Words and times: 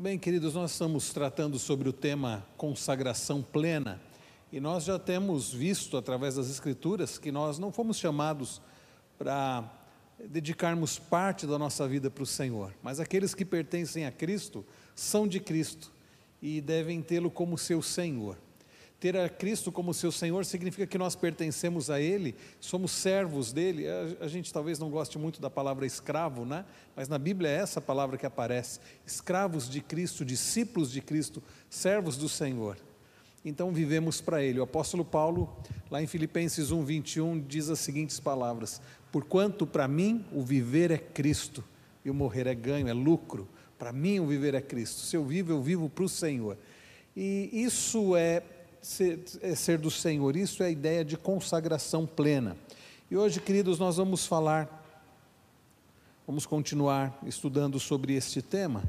Muito 0.00 0.08
bem, 0.08 0.18
queridos, 0.18 0.54
nós 0.54 0.70
estamos 0.70 1.12
tratando 1.12 1.58
sobre 1.58 1.86
o 1.86 1.92
tema 1.92 2.42
consagração 2.56 3.42
plena 3.42 4.00
e 4.50 4.58
nós 4.58 4.84
já 4.84 4.98
temos 4.98 5.52
visto 5.52 5.94
através 5.94 6.36
das 6.36 6.48
Escrituras 6.48 7.18
que 7.18 7.30
nós 7.30 7.58
não 7.58 7.70
fomos 7.70 7.98
chamados 7.98 8.62
para 9.18 9.62
dedicarmos 10.18 10.98
parte 10.98 11.46
da 11.46 11.58
nossa 11.58 11.86
vida 11.86 12.10
para 12.10 12.22
o 12.22 12.26
Senhor, 12.26 12.74
mas 12.82 12.98
aqueles 12.98 13.34
que 13.34 13.44
pertencem 13.44 14.06
a 14.06 14.10
Cristo 14.10 14.64
são 14.94 15.28
de 15.28 15.38
Cristo 15.38 15.92
e 16.40 16.62
devem 16.62 17.02
tê-lo 17.02 17.30
como 17.30 17.58
seu 17.58 17.82
Senhor. 17.82 18.38
Ter 19.00 19.16
a 19.16 19.30
Cristo 19.30 19.72
como 19.72 19.94
seu 19.94 20.12
Senhor 20.12 20.44
significa 20.44 20.86
que 20.86 20.98
nós 20.98 21.16
pertencemos 21.16 21.88
a 21.88 21.98
Ele, 21.98 22.36
somos 22.60 22.90
servos 22.90 23.50
dele. 23.50 23.86
A, 24.20 24.28
gente 24.28 24.52
talvez 24.52 24.78
não 24.78 24.90
goste 24.90 25.18
muito 25.18 25.40
da 25.40 25.48
palavra 25.48 25.86
escravo, 25.86 26.44
né? 26.44 26.66
mas 26.94 27.08
na 27.08 27.16
Bíblia 27.16 27.48
é 27.48 27.54
essa 27.54 27.80
palavra 27.80 28.18
que 28.18 28.26
aparece: 28.26 28.78
escravos 29.06 29.70
de 29.70 29.80
Cristo, 29.80 30.22
discípulos 30.22 30.92
de 30.92 31.00
Cristo, 31.00 31.42
servos 31.70 32.18
do 32.18 32.28
Senhor. 32.28 32.76
Então 33.42 33.72
vivemos 33.72 34.20
para 34.20 34.42
Ele. 34.42 34.60
O 34.60 34.64
apóstolo 34.64 35.02
Paulo, 35.02 35.56
lá 35.90 36.02
em 36.02 36.06
Filipenses 36.06 36.70
1, 36.70 36.84
21, 36.84 37.40
diz 37.40 37.70
as 37.70 37.78
seguintes 37.78 38.20
palavras: 38.20 38.82
Porquanto 39.10 39.66
para 39.66 39.88
mim 39.88 40.26
o 40.30 40.42
viver 40.42 40.90
é 40.90 40.98
Cristo 40.98 41.64
e 42.04 42.10
o 42.10 42.14
morrer 42.14 42.46
é 42.46 42.54
ganho, 42.54 42.86
é 42.86 42.92
lucro. 42.92 43.48
Para 43.78 43.94
mim 43.94 44.20
o 44.20 44.26
viver 44.26 44.52
é 44.54 44.60
Cristo. 44.60 45.00
Se 45.00 45.16
eu 45.16 45.24
vivo, 45.24 45.52
eu 45.52 45.62
vivo 45.62 45.88
para 45.88 46.04
o 46.04 46.08
Senhor. 46.08 46.58
E 47.16 47.48
isso 47.50 48.14
é 48.14 48.42
ser, 48.80 49.22
é 49.42 49.54
ser 49.54 49.78
do 49.78 49.90
Senhor, 49.90 50.36
isso 50.36 50.62
é 50.62 50.66
a 50.66 50.70
ideia 50.70 51.04
de 51.04 51.16
consagração 51.16 52.06
plena. 52.06 52.56
E 53.10 53.16
hoje, 53.16 53.40
queridos, 53.40 53.78
nós 53.78 53.96
vamos 53.96 54.26
falar, 54.26 54.68
vamos 56.26 56.46
continuar 56.46 57.18
estudando 57.24 57.78
sobre 57.78 58.14
este 58.14 58.40
tema. 58.40 58.84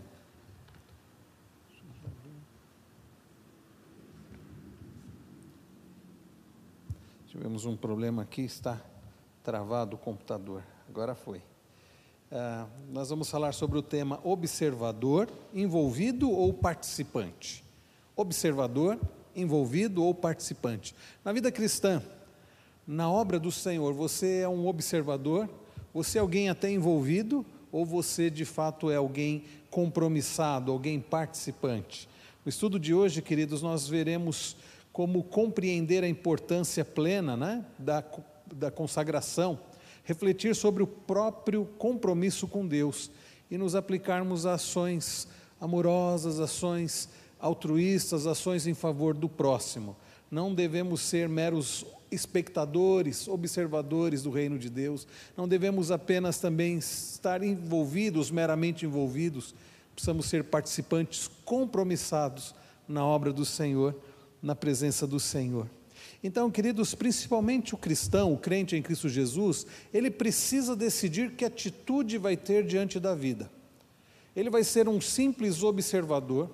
Tivemos 7.28 7.66
um 7.66 7.75
problema 7.75 8.22
aqui, 8.22 8.42
está 8.42 8.80
travado 9.44 9.95
o 9.95 10.00
computador. 10.00 10.64
Agora 10.88 11.16
foi. 11.16 11.39
Uh, 12.31 12.69
nós 12.89 13.09
vamos 13.09 13.30
falar 13.30 13.53
sobre 13.53 13.78
o 13.78 13.81
tema 13.81 14.19
observador, 14.23 15.28
envolvido 15.53 16.30
ou 16.30 16.53
participante. 16.53 17.64
Observador, 18.16 19.00
envolvido 19.36 20.04
ou 20.04 20.14
participante. 20.14 20.96
Na 21.24 21.32
vida 21.32 21.52
cristã, 21.52 22.02
na 22.86 23.10
obra 23.10 23.40
do 23.40 23.52
Senhor, 23.52 23.94
você 23.94 24.40
é 24.40 24.50
um 24.50 24.68
observador, 24.68 25.50
você 25.94 26.18
é 26.18 26.22
alguém 26.22 26.50
até 26.50 26.72
envolvido, 26.72 27.46
ou 27.72 27.86
você 27.86 28.30
de 28.30 28.44
fato 28.44 28.90
é 28.92 28.96
alguém 28.96 29.44
compromissado, 29.70 30.72
alguém 30.72 31.00
participante? 31.00 32.09
No 32.44 32.50
estudo 32.50 32.80
de 32.80 32.94
hoje, 32.94 33.22
queridos, 33.22 33.62
nós 33.62 33.88
veremos 33.88 34.58
como 34.92 35.24
compreender 35.24 36.04
a 36.04 36.08
importância 36.08 36.84
plena 36.84 37.38
né, 37.38 37.66
da, 37.78 38.04
da 38.54 38.72
consagração, 38.72 39.59
refletir 40.04 40.56
sobre 40.56 40.84
o 40.84 40.88
próprio 40.88 41.66
compromisso 41.78 42.48
com 42.48 42.68
Deus 42.68 43.12
e 43.50 43.58
nos 43.58 43.76
aplicarmos 43.76 44.46
a 44.46 44.56
ações 44.56 45.28
amorosas, 45.59 46.40
ações 46.40 47.08
altruístas, 47.42 48.28
ações 48.28 48.67
em 48.67 48.73
favor 48.73 49.14
do 49.14 49.28
próximo. 49.28 49.97
Não 50.30 50.53
devemos 50.53 51.02
ser 51.02 51.28
meros 51.28 51.86
espectadores, 52.11 53.28
observadores 53.28 54.22
do 54.22 54.30
reino 54.30 54.59
de 54.59 54.70
Deus. 54.70 55.08
Não 55.36 55.47
devemos 55.47 55.92
apenas 55.92 56.39
também 56.39 56.78
estar 56.78 57.42
envolvidos, 57.42 58.30
meramente 58.30 58.86
envolvidos. 58.86 59.56
Precisamos 59.94 60.28
ser 60.28 60.44
participantes 60.44 61.30
compromissados 61.44 62.53
na 62.88 63.06
obra 63.06 63.34
do 63.34 63.45
Senhor, 63.45 63.95
na 64.42 64.56
presença 64.56 65.08
do 65.08 65.19
Senhor. 65.19 65.67
Então, 66.23 66.52
queridos, 66.52 66.94
principalmente 66.94 67.73
o 67.73 67.78
cristão, 67.78 68.34
o 68.34 68.38
crente 68.38 68.75
em 68.75 68.81
Cristo 68.81 69.09
Jesus, 69.09 69.66
ele 69.94 70.12
precisa 70.12 70.75
decidir 70.75 71.31
que 71.31 71.44
atitude 71.44 72.18
vai 72.18 72.38
ter 72.38 72.66
diante 72.66 73.00
da 73.00 73.16
vida. 73.16 73.50
Ele 74.35 74.50
vai 74.50 74.63
ser 74.63 74.88
um 74.88 75.02
simples 75.02 75.63
observador, 75.63 76.50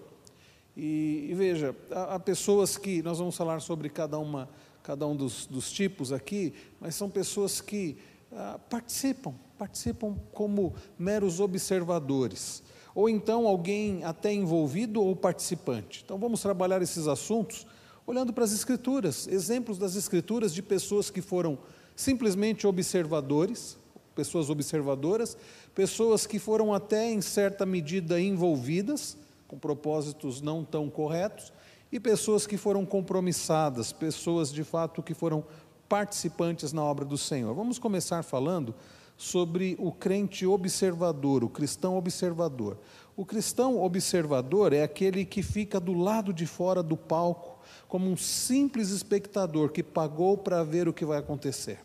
e, 0.78 1.32
e 1.32 1.34
veja, 1.34 1.76
há, 1.90 2.16
há, 2.16 2.20
pessoas 2.20 2.78
que, 2.78 3.02
nós 3.02 3.18
vamos 3.18 3.36
falar 3.36 3.60
sobre 3.62 3.90
cada, 3.90 4.20
uma, 4.20 4.48
cada 4.84 5.08
um 5.08 5.16
dos, 5.16 5.48
dos 5.48 5.72
tipos 5.72 6.14
aqui, 6.14 6.54
mas 6.80 6.94
são 6.94 7.10
pessoas 7.10 7.60
que 7.60 7.98
ah, 8.32 8.60
participam, 8.70 9.34
participam 9.58 10.16
como 10.32 10.76
meros 11.00 11.40
observadores, 11.40 12.62
ou 12.94 13.10
então 13.10 13.48
alguém 13.48 14.04
até 14.04 14.32
envolvido 14.32 15.02
ou 15.02 15.16
participante. 15.16 16.04
Então 16.06 16.20
vamos 16.20 16.42
trabalhar 16.42 16.80
esses 16.84 17.08
assuntos 17.08 17.66
olhando 18.06 18.32
para 18.32 18.44
as 18.44 18.54
Escrituras, 18.54 19.28
exemplos 19.28 19.80
das 19.80 19.96
Escrituras 19.96 20.54
de 20.54 20.62
pessoas 20.62 21.10
que 21.10 21.24
foram 21.24 21.58
simplesmente 21.96 22.68
observadores, 22.68 23.80
pessoas 24.14 24.48
observadoras, 24.48 25.36
pessoas 25.74 26.28
que 26.28 26.38
foram 26.38 26.72
até 26.72 27.12
em 27.12 27.20
certa 27.20 27.66
medida 27.66 28.22
envolvidas, 28.22 29.18
com 29.48 29.58
propósitos 29.58 30.42
não 30.42 30.64
tão 30.64 30.90
corretos, 30.90 31.54
e 31.92 32.00
pessoas 32.00 32.46
que 32.46 32.58
foram 32.58 32.86
compromissadas, 32.86 33.94
pessoas 33.94 34.52
de 34.52 34.64
fato 34.64 35.02
que 35.02 35.14
foram 35.14 35.44
participantes 35.88 36.74
na 36.74 36.84
obra 36.84 37.06
do 37.06 37.18
Senhor. 37.18 37.54
Vamos 37.54 37.80
começar 37.80 38.24
falando 38.24 38.76
sobre 39.16 39.76
o 39.80 39.92
crente 39.92 40.46
observador, 40.46 41.44
o 41.44 41.50
cristão 41.50 41.98
observador. 41.98 42.78
O 43.16 43.26
cristão 43.26 43.82
observador 43.82 44.74
é 44.74 44.84
aquele 44.84 45.26
que 45.26 45.42
fica 45.42 45.80
do 45.80 45.94
lado 45.94 46.32
de 46.32 46.46
fora 46.46 46.84
do 46.84 46.96
palco, 46.96 47.58
como 47.88 48.08
um 48.10 48.16
simples 48.16 48.92
espectador 48.92 49.72
que 49.72 49.82
pagou 49.82 50.38
para 50.38 50.64
ver 50.64 50.88
o 50.88 50.94
que 50.94 51.06
vai 51.06 51.18
acontecer. 51.18 51.80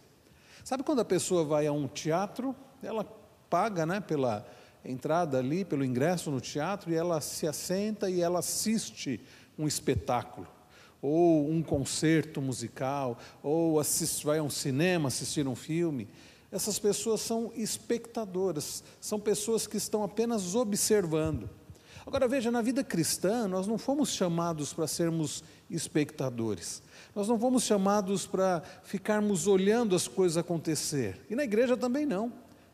Sabe 0.62 0.82
quando 0.82 1.00
a 1.00 1.04
pessoa 1.04 1.44
vai 1.44 1.66
a 1.66 1.72
um 1.72 1.88
teatro, 1.88 2.54
ela 2.82 3.04
paga 3.48 3.86
né, 3.86 4.00
pela, 4.00 4.46
entrada 4.84 5.38
ali 5.38 5.65
pelo 5.65 5.84
ingresso 5.84 6.31
no 6.31 6.41
teatro 6.41 6.91
e 6.91 6.94
ela 6.94 7.20
se 7.20 7.47
assenta 7.47 8.10
e 8.10 8.20
ela 8.20 8.41
assiste 8.41 9.20
um 9.59 9.66
espetáculo, 9.66 10.47
ou 11.00 11.48
um 11.48 11.62
concerto 11.62 12.41
musical, 12.41 13.19
ou 13.43 13.78
assiste, 13.78 14.25
vai 14.25 14.38
a 14.38 14.43
um 14.43 14.50
cinema 14.50 15.09
assistir 15.09 15.47
um 15.47 15.54
filme. 15.54 16.09
Essas 16.50 16.78
pessoas 16.78 17.20
são 17.20 17.53
espectadoras, 17.54 18.82
são 19.00 19.19
pessoas 19.19 19.66
que 19.66 19.76
estão 19.76 20.03
apenas 20.03 20.54
observando. 20.54 21.49
Agora 22.04 22.26
veja, 22.26 22.50
na 22.50 22.60
vida 22.60 22.82
cristã, 22.82 23.47
nós 23.47 23.66
não 23.66 23.78
fomos 23.78 24.10
chamados 24.10 24.72
para 24.72 24.88
sermos 24.88 25.44
espectadores. 25.70 26.82
Nós 27.14 27.28
não 27.28 27.38
fomos 27.38 27.62
chamados 27.62 28.26
para 28.26 28.62
ficarmos 28.82 29.47
olhando 29.47 29.94
as 29.94 30.09
coisas 30.09 30.37
acontecer. 30.37 31.25
E 31.31 31.37
na 31.37 31.44
igreja 31.44 31.76
também 31.76 32.04
não. 32.04 32.32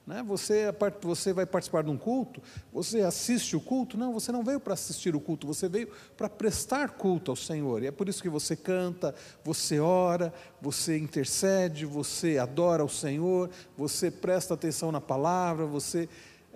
Né? 0.08 0.22
Você, 0.22 0.60
é 0.60 0.74
você 1.02 1.34
vai 1.34 1.44
participar 1.44 1.82
de 1.82 1.90
um 1.90 1.98
culto, 1.98 2.40
você 2.72 3.02
assiste 3.02 3.54
o 3.54 3.60
culto? 3.60 3.98
Não, 3.98 4.14
você 4.14 4.32
não 4.32 4.42
veio 4.42 4.58
para 4.58 4.72
assistir 4.72 5.14
o 5.14 5.20
culto, 5.20 5.46
você 5.46 5.68
veio 5.68 5.90
para 6.16 6.30
prestar 6.30 6.92
culto 6.92 7.30
ao 7.30 7.36
Senhor. 7.36 7.82
E 7.82 7.88
é 7.88 7.90
por 7.90 8.08
isso 8.08 8.22
que 8.22 8.28
você 8.30 8.56
canta, 8.56 9.14
você 9.44 9.78
ora, 9.78 10.32
você 10.62 10.96
intercede, 10.96 11.84
você 11.84 12.38
adora 12.38 12.82
o 12.82 12.88
Senhor, 12.88 13.50
você 13.76 14.10
presta 14.10 14.54
atenção 14.54 14.90
na 14.90 15.00
palavra, 15.00 15.66
você. 15.66 16.08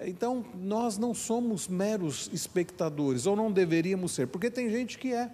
Então, 0.06 0.42
nós 0.54 0.96
não 0.96 1.12
somos 1.12 1.68
meros 1.68 2.30
espectadores, 2.32 3.26
ou 3.26 3.36
não 3.36 3.52
deveríamos 3.52 4.12
ser, 4.12 4.28
porque 4.28 4.50
tem 4.50 4.70
gente 4.70 4.96
que 4.96 5.12
é. 5.12 5.30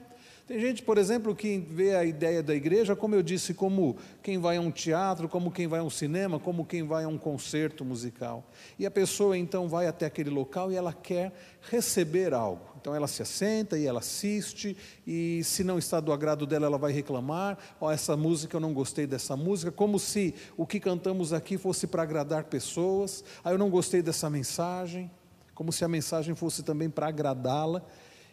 Tem 0.49 0.59
gente, 0.59 0.83
por 0.83 0.97
exemplo, 0.97 1.37
que 1.37 1.59
vê 1.59 1.95
a 1.95 2.07
ideia 2.07 2.43
da 2.43 2.55
igreja, 2.55 2.97
como 2.97 3.15
eu 3.15 3.23
disse, 3.23 3.53
como 3.53 3.99
quem 4.23 4.39
vai 4.39 4.57
a 4.57 4.61
um 4.63 4.71
teatro, 4.71 5.29
como 5.29 5.53
quem 5.53 5.67
vai 5.67 5.81
a 5.81 5.83
um 5.83 5.91
cinema, 5.91 6.41
como 6.41 6.65
quem 6.65 6.85
vai 6.85 7.05
a 7.05 7.09
um 7.09 7.19
concerto 7.19 7.85
musical. 7.85 8.43
E 8.79 8.87
a 8.87 8.91
pessoa 8.91 9.37
então 9.37 9.69
vai 9.69 9.87
até 9.87 10.07
aquele 10.07 10.31
local 10.31 10.73
e 10.73 10.75
ela 10.75 10.91
quer 10.91 11.35
receber 11.61 12.33
algo. 12.33 12.63
Então 12.81 12.95
ela 12.95 13.07
se 13.07 13.21
assenta 13.21 13.79
e 13.79 13.85
ela 13.85 13.99
assiste, 13.99 14.75
e 15.07 15.45
se 15.45 15.63
não 15.63 15.79
está 15.79 16.01
do 16.01 16.15
agrado 16.15 16.47
dela, 16.47 16.65
ela 16.65 16.79
vai 16.79 16.93
reclamar: 16.93 17.59
ó, 17.79 17.89
oh, 17.89 17.91
essa 17.91 18.17
música 18.17 18.57
eu 18.57 18.61
não 18.61 18.73
gostei 18.73 19.07
dessa 19.07 19.37
música, 19.37 19.71
como 19.71 19.99
se 19.99 20.35
o 20.57 20.67
que 20.67 20.81
cantamos 20.81 21.35
aqui 21.35 21.59
fosse 21.59 21.87
para 21.87 22.03
agradar 22.05 22.45
pessoas. 22.45 23.23
Ah, 23.45 23.51
eu 23.51 23.59
não 23.59 23.69
gostei 23.69 24.01
dessa 24.01 24.31
mensagem, 24.31 25.11
como 25.55 25.71
se 25.71 25.85
a 25.85 25.89
mensagem 25.89 26.35
fosse 26.35 26.63
também 26.63 26.89
para 26.89 27.09
agradá-la. 27.09 27.85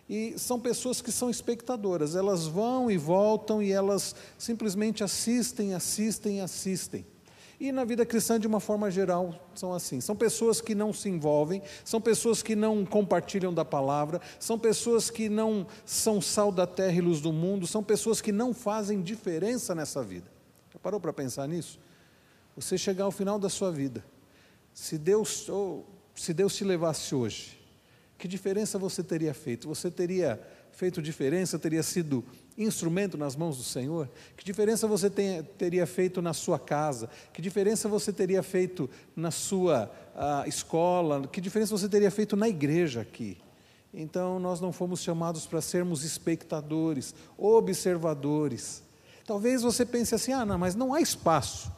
E 0.08 0.38
são 0.38 0.60
pessoas 0.60 1.02
que 1.02 1.12
são 1.12 1.30
espectadoras, 1.30 2.16
elas 2.16 2.46
vão 2.46 2.92
e 2.92 2.98
voltam 2.98 3.62
e 3.62 3.72
elas 3.72 4.16
simplesmente 4.38 5.04
assistem, 5.04 5.74
assistem, 5.74 6.42
assistem. 6.42 7.06
E 7.60 7.72
na 7.72 7.86
vida 7.86 8.06
cristã, 8.06 8.40
de 8.40 8.46
uma 8.46 8.60
forma 8.60 8.92
geral, 8.92 9.34
são 9.56 9.74
assim. 9.74 10.02
São 10.02 10.16
pessoas 10.16 10.60
que 10.60 10.76
não 10.76 10.92
se 10.92 11.10
envolvem, 11.10 11.62
são 11.84 12.02
pessoas 12.02 12.44
que 12.44 12.56
não 12.56 12.86
compartilham 12.86 13.54
da 13.54 13.64
palavra, 13.64 14.22
são 14.40 14.60
pessoas 14.60 15.10
que 15.10 15.30
não 15.30 15.66
são 15.86 16.22
sal 16.22 16.52
da 16.52 16.68
terra 16.68 16.98
e 16.98 17.02
luz 17.02 17.22
do 17.22 17.32
mundo, 17.32 17.66
são 17.66 17.82
pessoas 17.82 18.20
que 18.20 18.32
não 18.32 18.54
fazem 18.54 19.02
diferença 19.02 19.74
nessa 19.74 20.04
vida. 20.04 20.30
Já 20.72 20.80
parou 20.80 21.00
para 21.00 21.14
pensar 21.14 21.48
nisso? 21.48 21.80
Você 22.56 22.78
chegar 22.78 23.06
ao 23.06 23.12
final 23.12 23.40
da 23.40 23.50
sua 23.50 23.72
vida, 23.72 24.06
se 24.74 24.98
Deus, 24.98 25.48
ou, 25.48 25.86
se 26.14 26.34
Deus 26.34 26.56
te 26.56 26.66
levasse 26.66 27.16
hoje, 27.16 27.55
Que 28.18 28.28
diferença 28.28 28.80
você 28.80 29.04
teria 29.04 29.34
feito? 29.34 29.68
Você 29.68 29.92
teria 29.92 30.42
feito 30.72 31.02
diferença, 31.02 31.58
teria 31.58 31.84
sido 31.84 32.24
instrumento 32.58 33.18
nas 33.18 33.36
mãos 33.36 33.58
do 33.58 33.64
Senhor? 33.64 34.10
Que 34.36 34.46
diferença 34.46 34.88
você 34.88 35.10
teria 35.10 35.86
feito 35.86 36.22
na 36.22 36.34
sua 36.34 36.60
casa? 36.60 37.10
Que 37.34 37.42
diferença 37.42 37.88
você 37.90 38.12
teria 38.14 38.44
feito 38.44 38.90
na 39.16 39.32
sua 39.32 39.92
uh, 40.16 40.48
escola? 40.48 41.28
Que 41.28 41.42
diferença 41.42 41.78
você 41.78 41.90
teria 41.90 42.12
feito 42.12 42.36
na 42.36 42.48
igreja 42.48 43.02
aqui? 43.02 43.38
Então, 43.94 44.40
nós 44.40 44.60
não 44.60 44.74
fomos 44.74 45.02
chamados 45.02 45.46
para 45.46 45.62
sermos 45.62 46.04
espectadores, 46.04 47.16
observadores. 47.38 48.84
Talvez 49.26 49.62
você 49.62 49.86
pense 49.86 50.14
assim: 50.14 50.34
ah, 50.34 50.46
não, 50.46 50.58
mas 50.58 50.76
não 50.76 50.94
há 50.94 51.00
espaço 51.00 51.72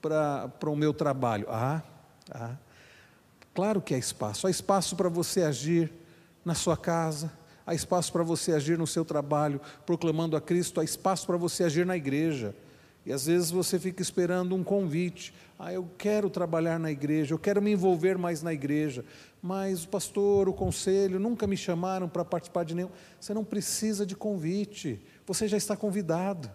para, 0.00 0.48
para 0.48 0.70
o 0.70 0.76
meu 0.76 0.94
trabalho. 0.94 1.46
Ah, 1.50 1.82
ah, 2.30 2.56
claro 3.58 3.82
que 3.82 3.92
há 3.92 3.98
espaço. 3.98 4.46
Há 4.46 4.50
espaço 4.50 4.94
para 4.94 5.08
você 5.08 5.42
agir 5.42 5.90
na 6.44 6.54
sua 6.54 6.76
casa, 6.76 7.32
há 7.66 7.74
espaço 7.74 8.12
para 8.12 8.22
você 8.22 8.52
agir 8.52 8.78
no 8.78 8.86
seu 8.86 9.04
trabalho, 9.04 9.60
proclamando 9.84 10.36
a 10.36 10.40
Cristo, 10.40 10.80
há 10.80 10.84
espaço 10.84 11.26
para 11.26 11.36
você 11.36 11.64
agir 11.64 11.84
na 11.84 11.96
igreja. 11.96 12.54
E 13.04 13.12
às 13.12 13.26
vezes 13.26 13.50
você 13.50 13.76
fica 13.76 14.00
esperando 14.00 14.54
um 14.54 14.62
convite. 14.62 15.34
Ah, 15.58 15.72
eu 15.72 15.90
quero 15.98 16.30
trabalhar 16.30 16.78
na 16.78 16.92
igreja, 16.92 17.34
eu 17.34 17.38
quero 17.38 17.60
me 17.60 17.72
envolver 17.72 18.16
mais 18.16 18.44
na 18.44 18.52
igreja, 18.52 19.04
mas 19.42 19.82
o 19.82 19.88
pastor, 19.88 20.48
o 20.48 20.52
conselho 20.52 21.18
nunca 21.18 21.44
me 21.44 21.56
chamaram 21.56 22.08
para 22.08 22.24
participar 22.24 22.64
de 22.64 22.76
nenhum. 22.76 22.90
Você 23.18 23.34
não 23.34 23.42
precisa 23.42 24.06
de 24.06 24.14
convite, 24.14 25.04
você 25.26 25.48
já 25.48 25.56
está 25.56 25.76
convidado. 25.76 26.48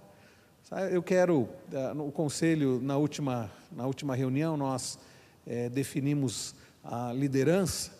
Eu 0.90 1.04
quero, 1.04 1.50
ah, 1.74 1.94
no 1.94 2.10
conselho, 2.14 2.80
na 2.82 2.96
última, 2.96 3.52
na 3.74 3.86
última 3.86 4.16
reunião, 4.16 4.56
nós 4.56 4.98
é, 5.46 5.68
definimos 5.68 6.56
a 6.84 7.14
liderança 7.14 7.92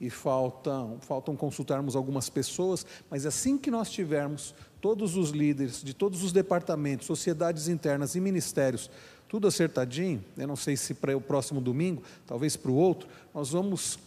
e 0.00 0.08
faltam, 0.08 0.98
faltam 1.00 1.36
consultarmos 1.36 1.94
algumas 1.94 2.30
pessoas, 2.30 2.86
mas 3.10 3.26
assim 3.26 3.58
que 3.58 3.70
nós 3.70 3.90
tivermos 3.90 4.54
todos 4.80 5.16
os 5.16 5.30
líderes 5.30 5.82
de 5.82 5.92
todos 5.92 6.22
os 6.22 6.32
departamentos, 6.32 7.06
sociedades 7.06 7.68
internas 7.68 8.14
e 8.14 8.20
ministérios, 8.20 8.90
tudo 9.28 9.46
acertadinho, 9.46 10.24
eu 10.36 10.48
não 10.48 10.56
sei 10.56 10.76
se 10.76 10.94
para 10.94 11.16
o 11.16 11.20
próximo 11.20 11.60
domingo, 11.60 12.02
talvez 12.26 12.56
para 12.56 12.70
o 12.70 12.74
outro, 12.74 13.08
nós 13.34 13.50
vamos 13.50 13.98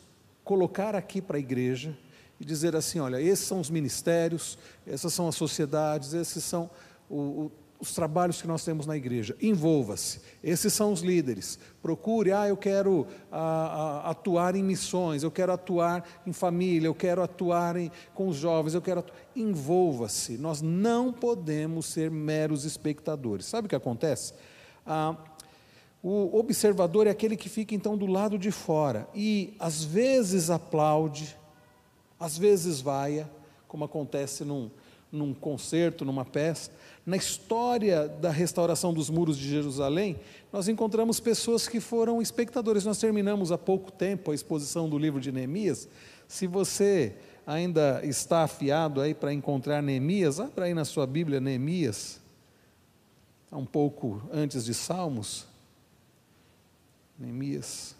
colocar 0.44 0.96
aqui 0.96 1.22
para 1.22 1.38
a 1.38 1.40
igreja 1.40 1.98
e 2.40 2.46
dizer 2.46 2.76
assim: 2.76 3.00
olha, 3.00 3.22
esses 3.22 3.46
são 3.46 3.60
os 3.60 3.70
ministérios, 3.70 4.58
essas 4.86 5.14
são 5.14 5.28
as 5.28 5.36
sociedades, 5.36 6.14
esses 6.14 6.44
são 6.44 6.70
o, 7.10 7.16
o 7.16 7.52
os 7.84 7.94
trabalhos 7.94 8.42
que 8.42 8.48
nós 8.48 8.64
temos 8.64 8.86
na 8.86 8.96
igreja. 8.96 9.36
Envolva-se. 9.42 10.22
Esses 10.42 10.72
são 10.72 10.94
os 10.94 11.02
líderes. 11.02 11.60
Procure, 11.82 12.32
ah, 12.32 12.48
eu 12.48 12.56
quero 12.56 13.06
ah, 13.30 14.04
ah, 14.06 14.10
atuar 14.12 14.56
em 14.56 14.64
missões, 14.64 15.22
eu 15.22 15.30
quero 15.30 15.52
atuar 15.52 16.08
em 16.26 16.32
família, 16.32 16.88
eu 16.88 16.96
quero 16.96 17.22
atuar 17.22 17.76
em, 17.76 17.92
com 18.14 18.30
os 18.30 18.38
jovens, 18.38 18.74
eu 18.74 18.82
quero 18.82 19.04
Envolva-se. 19.36 20.38
Nós 20.38 20.62
não 20.62 21.12
podemos 21.12 21.88
ser 21.88 22.10
meros 22.10 22.64
espectadores. 22.64 23.48
Sabe 23.48 23.66
o 23.66 23.70
que 23.70 23.76
acontece? 23.76 24.34
Ah, 24.86 25.18
o 26.02 26.38
observador 26.40 27.06
é 27.08 27.10
aquele 27.10 27.36
que 27.36 27.50
fica 27.50 27.76
então 27.76 27.98
do 27.98 28.06
lado 28.06 28.38
de 28.38 28.52
fora 28.52 29.10
e 29.14 29.56
às 29.60 29.84
vezes 29.84 30.50
aplaude, 30.50 31.36
às 32.18 32.38
vezes 32.38 32.80
vaia, 32.80 33.30
como 33.68 33.84
acontece 33.84 34.46
num, 34.46 34.70
num 35.14 35.34
concerto, 35.34 36.04
numa 36.04 36.26
peça 36.26 36.70
na 37.06 37.18
história 37.18 38.08
da 38.08 38.30
restauração 38.30 38.94
dos 38.94 39.10
muros 39.10 39.38
de 39.38 39.50
Jerusalém, 39.50 40.18
nós 40.52 40.68
encontramos 40.70 41.20
pessoas 41.20 41.68
que 41.68 41.80
foram 41.80 42.22
espectadores. 42.22 42.86
Nós 42.86 42.98
terminamos 42.98 43.52
há 43.52 43.58
pouco 43.58 43.92
tempo 43.92 44.32
a 44.32 44.36
exposição 44.36 44.88
do 44.88 44.98
livro 44.98 45.20
de 45.20 45.32
Neemias. 45.32 45.88
Se 46.28 46.48
você 46.48 47.14
ainda 47.46 48.02
está 48.06 48.44
afiado 48.44 49.02
aí 49.02 49.14
para 49.14 49.34
encontrar 49.34 49.82
Neemias, 49.82 50.40
abra 50.40 50.66
aí 50.66 50.74
na 50.74 50.86
sua 50.86 51.06
Bíblia 51.06 51.42
Neemias, 51.42 52.22
um 53.52 53.66
pouco 53.66 54.22
antes 54.32 54.64
de 54.64 54.74
Salmos. 54.74 55.46
Neemias. 57.20 57.96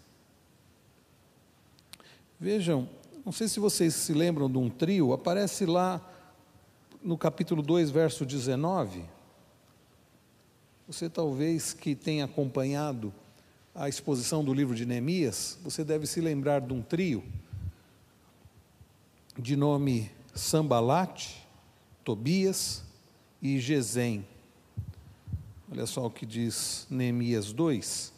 Vejam, 2.40 2.88
não 3.24 3.32
sei 3.32 3.48
se 3.48 3.60
vocês 3.60 3.94
se 3.94 4.14
lembram 4.14 4.50
de 4.50 4.56
um 4.56 4.70
trio, 4.70 5.12
aparece 5.12 5.66
lá 5.66 6.00
no 7.04 7.18
capítulo 7.18 7.60
2, 7.60 7.90
verso 7.90 8.24
19, 8.24 9.04
você 10.88 11.10
talvez 11.10 11.74
que 11.74 11.94
tenha 11.94 12.24
acompanhado 12.24 13.12
a 13.74 13.90
exposição 13.90 14.42
do 14.42 14.54
livro 14.54 14.74
de 14.74 14.86
Neemias, 14.86 15.58
você 15.62 15.84
deve 15.84 16.06
se 16.06 16.18
lembrar 16.22 16.62
de 16.62 16.72
um 16.72 16.80
trio 16.80 17.22
de 19.38 19.54
nome 19.54 20.10
Sambalate, 20.34 21.46
Tobias 22.02 22.82
e 23.42 23.60
Gesem. 23.60 24.26
Olha 25.70 25.84
só 25.84 26.06
o 26.06 26.10
que 26.10 26.24
diz 26.24 26.86
Neemias 26.88 27.52
2. 27.52 28.14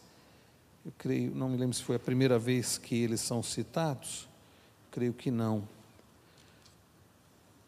Eu 0.85 0.93
creio, 0.97 1.35
não 1.35 1.49
me 1.49 1.57
lembro 1.57 1.75
se 1.75 1.83
foi 1.83 1.97
a 1.97 2.01
primeira 2.01 2.39
vez 2.39 2.79
que 2.79 2.95
eles 2.95 3.21
são 3.21 3.43
citados, 3.43 4.29
creio 4.93 5.13
que 5.13 5.33
não. 5.33 5.67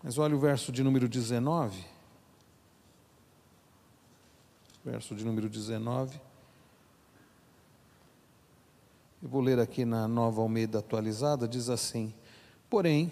Mas 0.03 0.17
olha 0.17 0.37
o 0.37 0.39
verso 0.39 0.71
de 0.71 0.83
número 0.83 1.09
19. 1.09 1.85
Verso 4.85 5.15
de 5.15 5.25
número 5.25 5.49
19. 5.49 6.21
Eu 9.21 9.29
vou 9.29 9.41
ler 9.41 9.59
aqui 9.59 9.85
na 9.85 10.07
nova 10.07 10.41
Almeida 10.41 10.79
atualizada, 10.79 11.49
diz 11.49 11.69
assim: 11.69 12.15
Porém, 12.71 13.11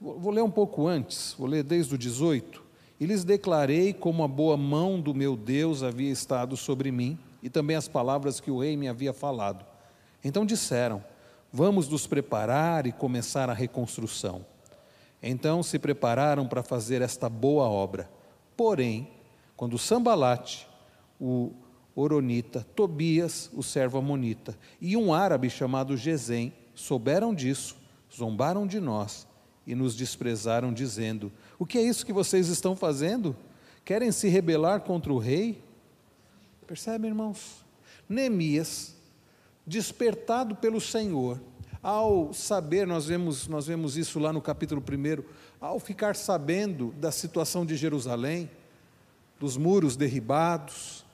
vou 0.00 0.30
ler 0.30 0.42
um 0.42 0.50
pouco 0.50 0.86
antes, 0.86 1.34
vou 1.36 1.48
ler 1.48 1.64
desde 1.64 1.96
o 1.96 1.98
18. 1.98 2.62
E 3.00 3.04
lhes 3.04 3.24
declarei 3.24 3.92
como 3.92 4.22
a 4.22 4.28
boa 4.28 4.56
mão 4.56 5.00
do 5.00 5.12
meu 5.12 5.36
Deus 5.36 5.82
havia 5.82 6.10
estado 6.10 6.56
sobre 6.56 6.92
mim, 6.92 7.18
e 7.42 7.50
também 7.50 7.76
as 7.76 7.88
palavras 7.88 8.38
que 8.38 8.50
o 8.50 8.60
rei 8.60 8.76
me 8.76 8.86
havia 8.88 9.12
falado. 9.12 9.66
Então 10.22 10.46
disseram: 10.46 11.04
Vamos 11.52 11.88
nos 11.88 12.06
preparar 12.06 12.86
e 12.86 12.92
começar 12.92 13.50
a 13.50 13.52
reconstrução. 13.52 14.46
Então 15.22 15.62
se 15.62 15.78
prepararam 15.78 16.46
para 16.46 16.62
fazer 16.62 17.02
esta 17.02 17.28
boa 17.28 17.68
obra. 17.68 18.10
Porém, 18.56 19.10
quando 19.56 19.78
Sambalate, 19.78 20.68
o 21.20 21.52
Oronita, 21.94 22.66
Tobias, 22.74 23.50
o 23.54 23.62
servo 23.62 23.98
Amonita, 23.98 24.56
e 24.80 24.96
um 24.96 25.14
árabe 25.14 25.48
chamado 25.48 25.96
Gesem 25.96 26.52
souberam 26.74 27.34
disso, 27.34 27.76
zombaram 28.14 28.66
de 28.66 28.78
nós 28.78 29.26
e 29.66 29.74
nos 29.74 29.96
desprezaram, 29.96 30.72
dizendo: 30.72 31.32
O 31.58 31.66
que 31.66 31.78
é 31.78 31.82
isso 31.82 32.04
que 32.04 32.12
vocês 32.12 32.48
estão 32.48 32.76
fazendo? 32.76 33.34
Querem 33.84 34.12
se 34.12 34.28
rebelar 34.28 34.80
contra 34.80 35.12
o 35.12 35.18
rei? 35.18 35.62
Percebe, 36.66 37.06
irmãos? 37.06 37.64
Neemias, 38.08 38.94
despertado 39.66 40.54
pelo 40.54 40.80
Senhor, 40.80 41.40
ao 41.86 42.32
saber, 42.32 42.84
nós 42.84 43.06
vemos, 43.06 43.46
nós 43.46 43.68
vemos 43.68 43.96
isso 43.96 44.18
lá 44.18 44.32
no 44.32 44.42
capítulo 44.42 44.82
1, 44.82 45.22
ao 45.60 45.78
ficar 45.78 46.16
sabendo 46.16 46.92
da 46.98 47.12
situação 47.12 47.64
de 47.64 47.76
Jerusalém, 47.76 48.50
dos 49.38 49.56
muros 49.56 49.94
derribados, 49.94 51.04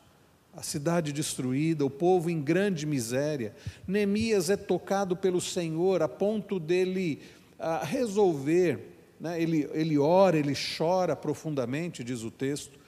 a 0.56 0.62
cidade 0.62 1.12
destruída, 1.12 1.84
o 1.84 1.90
povo 1.90 2.30
em 2.30 2.40
grande 2.40 2.86
miséria, 2.86 3.54
Neemias 3.86 4.48
é 4.48 4.56
tocado 4.56 5.14
pelo 5.14 5.42
Senhor 5.42 6.00
a 6.00 6.08
ponto 6.08 6.58
dele 6.58 7.20
ah, 7.58 7.84
resolver, 7.84 8.94
né, 9.20 9.42
ele, 9.42 9.68
ele 9.74 9.98
ora, 9.98 10.38
ele 10.38 10.54
chora 10.78 11.14
profundamente, 11.14 12.02
diz 12.02 12.22
o 12.22 12.30
texto, 12.30 12.80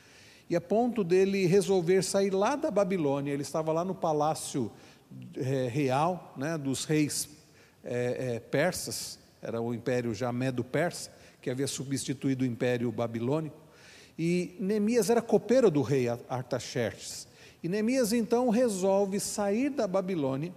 e 0.48 0.56
a 0.56 0.60
ponto 0.60 1.04
dele 1.04 1.44
resolver 1.44 2.02
sair 2.02 2.30
lá 2.30 2.56
da 2.56 2.70
Babilônia, 2.70 3.30
ele 3.30 3.42
estava 3.42 3.74
lá 3.74 3.84
no 3.84 3.94
palácio 3.94 4.72
é, 5.36 5.68
real 5.68 6.32
né, 6.38 6.56
dos 6.56 6.86
reis 6.86 7.33
é, 7.84 8.34
é, 8.36 8.40
persas, 8.40 9.18
era 9.42 9.60
o 9.60 9.74
império 9.74 10.14
já 10.14 10.32
medo-persa, 10.32 11.12
que 11.40 11.50
havia 11.50 11.66
substituído 11.66 12.44
o 12.44 12.46
império 12.46 12.90
babilônico, 12.90 13.56
e 14.18 14.56
Neemias 14.58 15.10
era 15.10 15.20
copeiro 15.20 15.70
do 15.70 15.82
rei 15.82 16.08
Artaxerxes. 16.28 17.28
E 17.62 17.68
Neemias 17.68 18.12
então 18.12 18.48
resolve 18.48 19.18
sair 19.18 19.70
da 19.70 19.86
Babilônia 19.86 20.52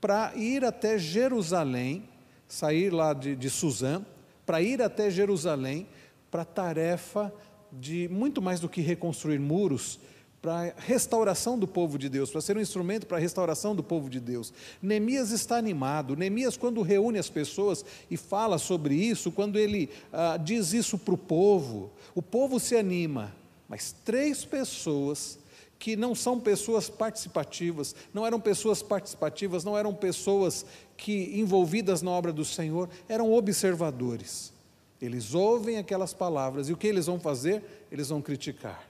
para 0.00 0.32
ir 0.34 0.64
até 0.64 0.98
Jerusalém, 0.98 2.08
sair 2.48 2.90
lá 2.90 3.12
de, 3.12 3.36
de 3.36 3.50
Suzã, 3.50 4.04
para 4.46 4.62
ir 4.62 4.82
até 4.82 5.10
Jerusalém 5.10 5.86
para 6.30 6.42
a 6.42 6.46
tarefa 6.46 7.32
de 7.72 8.08
muito 8.08 8.40
mais 8.40 8.60
do 8.60 8.68
que 8.68 8.80
reconstruir 8.80 9.38
muros, 9.38 9.98
para 10.44 10.60
a 10.60 10.72
restauração 10.76 11.58
do 11.58 11.66
povo 11.66 11.96
de 11.96 12.06
Deus, 12.06 12.30
para 12.30 12.42
ser 12.42 12.54
um 12.54 12.60
instrumento 12.60 13.06
para 13.06 13.16
a 13.16 13.20
restauração 13.20 13.74
do 13.74 13.82
povo 13.82 14.10
de 14.10 14.20
Deus. 14.20 14.52
Neemias 14.82 15.30
está 15.30 15.56
animado. 15.56 16.14
Neemias, 16.14 16.54
quando 16.54 16.82
reúne 16.82 17.18
as 17.18 17.30
pessoas 17.30 17.82
e 18.10 18.18
fala 18.18 18.58
sobre 18.58 18.94
isso, 18.94 19.32
quando 19.32 19.58
ele 19.58 19.88
ah, 20.12 20.36
diz 20.36 20.74
isso 20.74 20.98
para 20.98 21.14
o 21.14 21.16
povo, 21.16 21.90
o 22.14 22.20
povo 22.20 22.60
se 22.60 22.76
anima. 22.76 23.34
Mas 23.66 23.94
três 24.04 24.44
pessoas 24.44 25.38
que 25.78 25.96
não 25.96 26.14
são 26.14 26.38
pessoas 26.38 26.90
participativas, 26.90 27.96
não 28.12 28.26
eram 28.26 28.38
pessoas 28.38 28.82
participativas, 28.82 29.64
não 29.64 29.78
eram 29.78 29.94
pessoas 29.94 30.66
que 30.94 31.40
envolvidas 31.40 32.02
na 32.02 32.10
obra 32.10 32.34
do 32.34 32.44
Senhor, 32.44 32.90
eram 33.08 33.32
observadores. 33.32 34.52
Eles 35.00 35.32
ouvem 35.32 35.78
aquelas 35.78 36.12
palavras 36.12 36.68
e 36.68 36.72
o 36.74 36.76
que 36.76 36.86
eles 36.86 37.06
vão 37.06 37.18
fazer? 37.18 37.86
Eles 37.90 38.10
vão 38.10 38.20
criticar, 38.20 38.86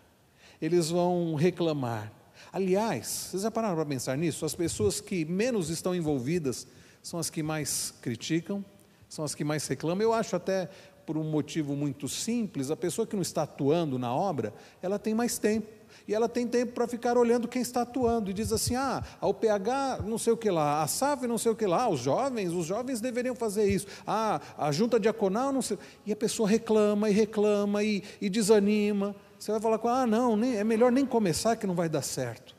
eles 0.61 0.91
vão 0.91 1.35
reclamar. 1.35 2.13
Aliás, 2.53 3.07
vocês 3.07 3.43
já 3.43 3.51
pararam 3.51 3.75
para 3.75 3.87
pensar 3.87 4.17
nisso? 4.17 4.45
As 4.45 4.55
pessoas 4.55 5.01
que 5.01 5.25
menos 5.25 5.71
estão 5.71 5.95
envolvidas 5.95 6.67
são 7.03 7.19
as 7.19 7.29
que 7.29 7.43
mais 7.43 7.93
criticam, 8.01 8.65
são 9.09 9.25
as 9.25 9.35
que 9.35 9.45
mais 9.45 9.67
reclamam. 9.67 10.03
Eu 10.03 10.13
acho 10.13 10.37
até 10.37 10.69
por 11.05 11.17
um 11.17 11.25
motivo 11.25 11.77
muito 11.77 12.09
simples, 12.09 12.71
a 12.71 12.77
pessoa 12.77 13.07
que 13.07 13.15
não 13.15 13.23
está 13.23 13.43
atuando 13.43 13.99
na 13.99 14.15
obra, 14.15 14.55
ela 14.81 14.99
tem 14.99 15.15
mais 15.15 15.39
tempo. 15.39 15.67
E 16.07 16.15
ela 16.15 16.29
tem 16.29 16.47
tempo 16.47 16.73
para 16.73 16.87
ficar 16.89 17.17
olhando 17.17 17.49
quem 17.49 17.63
está 17.63 17.83
atuando. 17.83 18.31
E 18.31 18.35
diz 18.35 18.53
assim: 18.53 18.75
ah, 18.75 19.03
ao 19.21 19.33
PH 19.33 20.01
não 20.05 20.19
sei 20.19 20.33
o 20.33 20.37
que 20.37 20.51
lá, 20.51 20.83
a 20.83 20.87
SAF 20.87 21.27
não 21.27 21.39
sei 21.39 21.53
o 21.53 21.57
que 21.57 21.67
lá, 21.67 21.89
os 21.89 22.01
jovens, 22.01 22.53
os 22.53 22.67
jovens 22.67 23.01
deveriam 23.01 23.35
fazer 23.35 23.67
isso. 23.67 23.87
Ah, 24.07 24.41
a 24.59 24.71
junta 24.71 25.01
diaconal 25.01 25.53
não 25.53 25.63
sei. 25.63 25.79
E 26.05 26.13
a 26.13 26.17
pessoa 26.17 26.49
reclama 26.49 27.09
e 27.09 27.13
reclama 27.13 27.83
e, 27.83 28.03
e 28.21 28.29
desanima. 28.29 29.15
Você 29.45 29.53
vai 29.53 29.61
falar 29.61 29.79
com 29.79 29.89
ah, 29.89 30.07
não, 30.07 30.39
nem, 30.39 30.57
é 30.57 30.65
melhor 30.65 30.91
nem 30.91 31.05
começar 31.05 31.55
que 31.57 31.67
não 31.67 31.75
vai 31.75 31.87
dar 31.87 32.01
certo. 32.01 32.57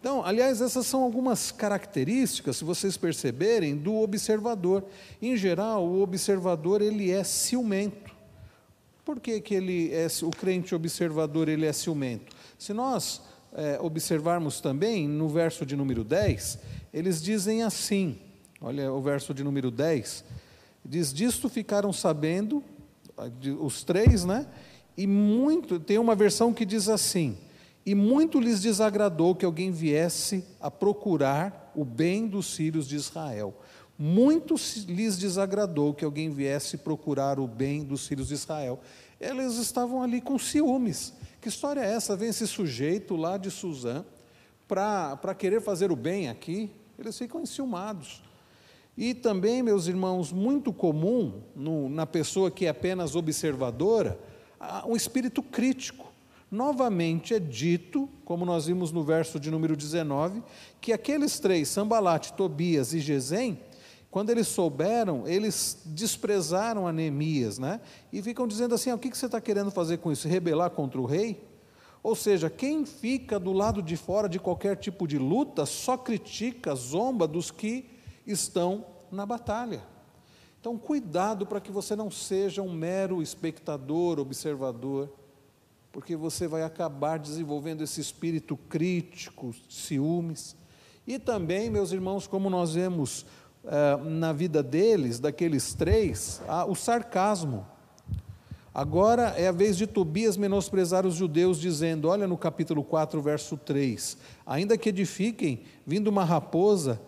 Então, 0.00 0.24
aliás, 0.24 0.62
essas 0.62 0.86
são 0.86 1.02
algumas 1.02 1.52
características, 1.52 2.56
se 2.56 2.64
vocês 2.64 2.96
perceberem, 2.96 3.76
do 3.76 3.96
observador. 3.96 4.82
Em 5.20 5.36
geral, 5.36 5.86
o 5.86 6.00
observador 6.00 6.80
ele 6.80 7.10
é 7.10 7.22
ciumento. 7.22 8.10
Por 9.04 9.20
que, 9.20 9.42
que 9.42 9.54
ele 9.54 9.92
é, 9.92 10.06
o 10.22 10.30
crente 10.30 10.74
observador 10.74 11.50
ele 11.50 11.66
é 11.66 11.72
ciumento? 11.74 12.34
Se 12.58 12.72
nós 12.72 13.20
é, 13.52 13.78
observarmos 13.82 14.58
também 14.58 15.06
no 15.06 15.28
verso 15.28 15.66
de 15.66 15.76
número 15.76 16.02
10, 16.02 16.58
eles 16.94 17.20
dizem 17.20 17.62
assim: 17.62 18.18
olha 18.58 18.90
o 18.90 19.02
verso 19.02 19.34
de 19.34 19.44
número 19.44 19.70
10, 19.70 20.24
diz: 20.82 21.12
Disto 21.12 21.50
ficaram 21.50 21.92
sabendo, 21.92 22.64
os 23.60 23.84
três, 23.84 24.24
né? 24.24 24.46
E 24.96 25.06
muito, 25.06 25.78
tem 25.78 25.98
uma 25.98 26.14
versão 26.14 26.52
que 26.52 26.64
diz 26.64 26.88
assim: 26.88 27.36
E 27.84 27.94
muito 27.94 28.40
lhes 28.40 28.60
desagradou 28.60 29.34
que 29.34 29.44
alguém 29.44 29.70
viesse 29.70 30.44
a 30.60 30.70
procurar 30.70 31.72
o 31.74 31.84
bem 31.84 32.26
dos 32.26 32.54
filhos 32.54 32.88
de 32.88 32.96
Israel. 32.96 33.54
Muito 33.98 34.56
lhes 34.88 35.16
desagradou 35.16 35.94
que 35.94 36.04
alguém 36.04 36.30
viesse 36.30 36.76
procurar 36.76 37.38
o 37.38 37.46
bem 37.46 37.82
dos 37.82 38.06
filhos 38.06 38.28
de 38.28 38.34
Israel. 38.34 38.80
Eles 39.20 39.54
estavam 39.54 40.02
ali 40.02 40.20
com 40.20 40.38
ciúmes. 40.38 41.14
Que 41.40 41.48
história 41.48 41.80
é 41.80 41.94
essa? 41.94 42.16
Vem 42.16 42.28
esse 42.28 42.46
sujeito 42.46 43.16
lá 43.16 43.38
de 43.38 43.50
Suzã 43.50 44.04
para 44.68 45.34
querer 45.34 45.60
fazer 45.60 45.92
o 45.92 45.96
bem 45.96 46.28
aqui, 46.28 46.70
eles 46.98 47.16
ficam 47.16 47.40
enciumados. 47.40 48.22
E 48.96 49.14
também, 49.14 49.62
meus 49.62 49.86
irmãos, 49.86 50.32
muito 50.32 50.72
comum 50.72 51.42
no, 51.54 51.88
na 51.88 52.06
pessoa 52.06 52.50
que 52.50 52.66
é 52.66 52.70
apenas 52.70 53.14
observadora, 53.14 54.18
um 54.86 54.96
espírito 54.96 55.42
crítico. 55.42 56.12
Novamente 56.50 57.34
é 57.34 57.40
dito, 57.40 58.08
como 58.24 58.44
nós 58.44 58.66
vimos 58.66 58.92
no 58.92 59.02
verso 59.02 59.40
de 59.40 59.50
número 59.50 59.76
19, 59.76 60.42
que 60.80 60.92
aqueles 60.92 61.40
três, 61.40 61.68
Sambalate, 61.68 62.32
Tobias 62.34 62.94
e 62.94 63.00
Gesem, 63.00 63.60
quando 64.10 64.30
eles 64.30 64.46
souberam, 64.48 65.26
eles 65.26 65.82
desprezaram 65.84 66.86
a 66.86 66.92
Neemias, 66.92 67.58
né? 67.58 67.80
E 68.12 68.22
ficam 68.22 68.46
dizendo 68.46 68.74
assim: 68.74 68.90
ah, 68.90 68.94
o 68.94 68.98
que 68.98 69.14
você 69.14 69.26
está 69.26 69.40
querendo 69.40 69.70
fazer 69.70 69.98
com 69.98 70.10
isso? 70.10 70.28
Rebelar 70.28 70.70
contra 70.70 71.00
o 71.00 71.04
rei? 71.04 71.42
Ou 72.02 72.14
seja, 72.14 72.48
quem 72.48 72.86
fica 72.86 73.38
do 73.38 73.52
lado 73.52 73.82
de 73.82 73.96
fora 73.96 74.28
de 74.28 74.38
qualquer 74.38 74.76
tipo 74.76 75.08
de 75.08 75.18
luta 75.18 75.66
só 75.66 75.96
critica, 75.96 76.74
zomba 76.74 77.26
dos 77.26 77.50
que 77.50 77.90
estão 78.24 78.86
na 79.10 79.26
batalha. 79.26 79.82
Então, 80.66 80.76
cuidado 80.76 81.46
para 81.46 81.60
que 81.60 81.70
você 81.70 81.94
não 81.94 82.10
seja 82.10 82.60
um 82.60 82.72
mero 82.72 83.22
espectador, 83.22 84.18
observador, 84.18 85.08
porque 85.92 86.16
você 86.16 86.48
vai 86.48 86.64
acabar 86.64 87.20
desenvolvendo 87.20 87.84
esse 87.84 88.00
espírito 88.00 88.56
crítico, 88.56 89.54
ciúmes. 89.70 90.56
E 91.06 91.20
também, 91.20 91.70
meus 91.70 91.92
irmãos, 91.92 92.26
como 92.26 92.50
nós 92.50 92.74
vemos 92.74 93.24
eh, 93.64 93.96
na 94.08 94.32
vida 94.32 94.60
deles, 94.60 95.20
daqueles 95.20 95.72
três, 95.72 96.42
o 96.66 96.74
sarcasmo. 96.74 97.64
Agora 98.74 99.34
é 99.36 99.46
a 99.46 99.52
vez 99.52 99.76
de 99.76 99.86
Tobias 99.86 100.36
menosprezar 100.36 101.06
os 101.06 101.14
judeus, 101.14 101.60
dizendo: 101.60 102.08
olha 102.08 102.26
no 102.26 102.36
capítulo 102.36 102.82
4, 102.82 103.22
verso 103.22 103.56
3: 103.56 104.18
Ainda 104.44 104.76
que 104.76 104.88
edifiquem, 104.88 105.62
vindo 105.86 106.08
uma 106.08 106.24
raposa, 106.24 107.00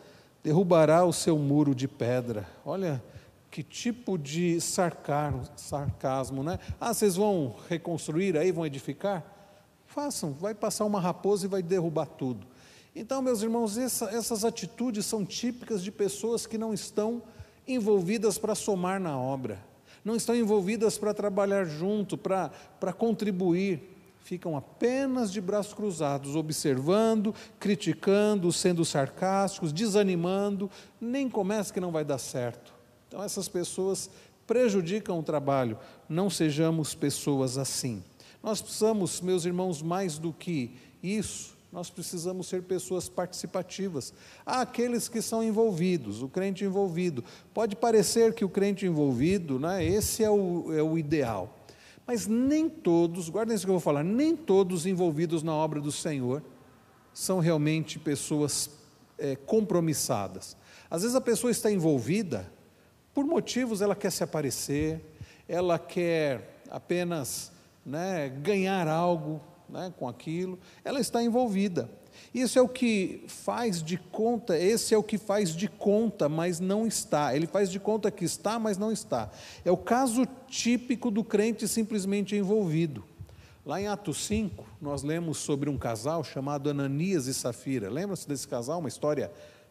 derrubará 0.44 1.04
o 1.04 1.12
seu 1.12 1.36
muro 1.36 1.74
de 1.74 1.88
pedra. 1.88 2.46
Olha 2.64 3.02
que 3.50 3.62
tipo 3.62 4.18
de 4.18 4.60
sarcasmo, 4.60 5.48
sarcasmo, 5.56 6.42
né? 6.42 6.58
Ah, 6.80 6.92
vocês 6.92 7.16
vão 7.16 7.56
reconstruir 7.68 8.36
aí, 8.36 8.52
vão 8.52 8.66
edificar? 8.66 9.24
Façam, 9.86 10.32
vai 10.32 10.54
passar 10.54 10.84
uma 10.84 11.00
raposa 11.00 11.46
e 11.46 11.48
vai 11.48 11.62
derrubar 11.62 12.06
tudo. 12.06 12.46
Então, 12.94 13.22
meus 13.22 13.42
irmãos, 13.42 13.78
essa, 13.78 14.06
essas 14.06 14.44
atitudes 14.44 15.06
são 15.06 15.24
típicas 15.24 15.82
de 15.82 15.90
pessoas 15.90 16.46
que 16.46 16.58
não 16.58 16.74
estão 16.74 17.22
envolvidas 17.66 18.38
para 18.38 18.54
somar 18.54 19.00
na 19.00 19.18
obra, 19.18 19.58
não 20.04 20.16
estão 20.16 20.34
envolvidas 20.34 20.98
para 20.98 21.14
trabalhar 21.14 21.64
junto, 21.64 22.16
para, 22.16 22.50
para 22.80 22.92
contribuir, 22.92 23.96
ficam 24.20 24.56
apenas 24.56 25.32
de 25.32 25.40
braços 25.40 25.74
cruzados, 25.74 26.36
observando, 26.36 27.34
criticando, 27.58 28.52
sendo 28.52 28.84
sarcásticos, 28.84 29.72
desanimando, 29.72 30.70
nem 31.00 31.30
começa 31.30 31.72
que 31.72 31.80
não 31.80 31.90
vai 31.90 32.04
dar 32.04 32.18
certo. 32.18 32.77
Então, 33.08 33.22
essas 33.22 33.48
pessoas 33.48 34.10
prejudicam 34.46 35.18
o 35.18 35.22
trabalho, 35.22 35.78
não 36.08 36.30
sejamos 36.30 36.94
pessoas 36.94 37.58
assim. 37.58 38.02
Nós 38.42 38.62
precisamos, 38.62 39.20
meus 39.20 39.44
irmãos, 39.44 39.82
mais 39.82 40.18
do 40.18 40.32
que 40.32 40.70
isso, 41.02 41.56
nós 41.72 41.90
precisamos 41.90 42.48
ser 42.48 42.62
pessoas 42.62 43.08
participativas. 43.08 44.14
Há 44.44 44.62
aqueles 44.62 45.08
que 45.08 45.20
são 45.20 45.42
envolvidos, 45.42 46.22
o 46.22 46.28
crente 46.28 46.64
envolvido. 46.64 47.22
Pode 47.52 47.76
parecer 47.76 48.32
que 48.32 48.44
o 48.44 48.48
crente 48.48 48.86
envolvido, 48.86 49.58
né, 49.58 49.84
esse 49.84 50.24
é 50.24 50.30
o, 50.30 50.72
é 50.72 50.82
o 50.82 50.96
ideal. 50.96 51.58
Mas 52.06 52.26
nem 52.26 52.70
todos, 52.70 53.28
guardem 53.28 53.54
isso 53.54 53.66
que 53.66 53.70
eu 53.70 53.74
vou 53.74 53.80
falar, 53.80 54.02
nem 54.02 54.34
todos 54.34 54.86
envolvidos 54.86 55.42
na 55.42 55.52
obra 55.52 55.78
do 55.78 55.92
Senhor 55.92 56.42
são 57.12 57.38
realmente 57.38 57.98
pessoas 57.98 58.70
é, 59.18 59.36
compromissadas. 59.36 60.56
Às 60.90 61.02
vezes 61.02 61.14
a 61.14 61.20
pessoa 61.20 61.50
está 61.50 61.70
envolvida 61.70 62.50
por 63.18 63.26
motivos, 63.26 63.82
ela 63.82 63.96
quer 63.96 64.12
se 64.12 64.22
aparecer, 64.22 65.00
ela 65.48 65.76
quer 65.76 66.62
apenas 66.70 67.50
né, 67.84 68.28
ganhar 68.28 68.86
algo, 68.86 69.40
né, 69.68 69.92
com 69.98 70.06
aquilo, 70.06 70.56
ela 70.84 71.00
está 71.00 71.20
envolvida. 71.20 71.90
Isso 72.32 72.60
é 72.60 72.62
o 72.62 72.68
que 72.68 73.24
faz 73.26 73.82
de 73.82 73.96
conta, 73.96 74.56
esse 74.56 74.94
é 74.94 74.96
o 74.96 75.02
que 75.02 75.18
faz 75.18 75.50
de 75.50 75.66
conta, 75.66 76.28
mas 76.28 76.60
não 76.60 76.86
está. 76.86 77.34
Ele 77.34 77.48
faz 77.48 77.72
de 77.72 77.80
conta 77.80 78.08
que 78.08 78.24
está, 78.24 78.56
mas 78.56 78.78
não 78.78 78.92
está. 78.92 79.32
É 79.64 79.70
o 79.72 79.76
caso 79.76 80.24
típico 80.46 81.10
do 81.10 81.24
crente 81.24 81.66
simplesmente 81.66 82.36
envolvido. 82.36 83.02
Lá 83.66 83.80
em 83.80 83.88
Atos 83.88 84.24
5, 84.26 84.64
nós 84.80 85.02
lemos 85.02 85.38
sobre 85.38 85.68
um 85.68 85.76
casal 85.76 86.22
chamado 86.22 86.70
Ananias 86.70 87.26
e 87.26 87.34
Safira. 87.34 87.90
Lembra-se 87.90 88.28
desse 88.28 88.46
casal? 88.46 88.78
Uma 88.78 88.88
história 88.88 89.28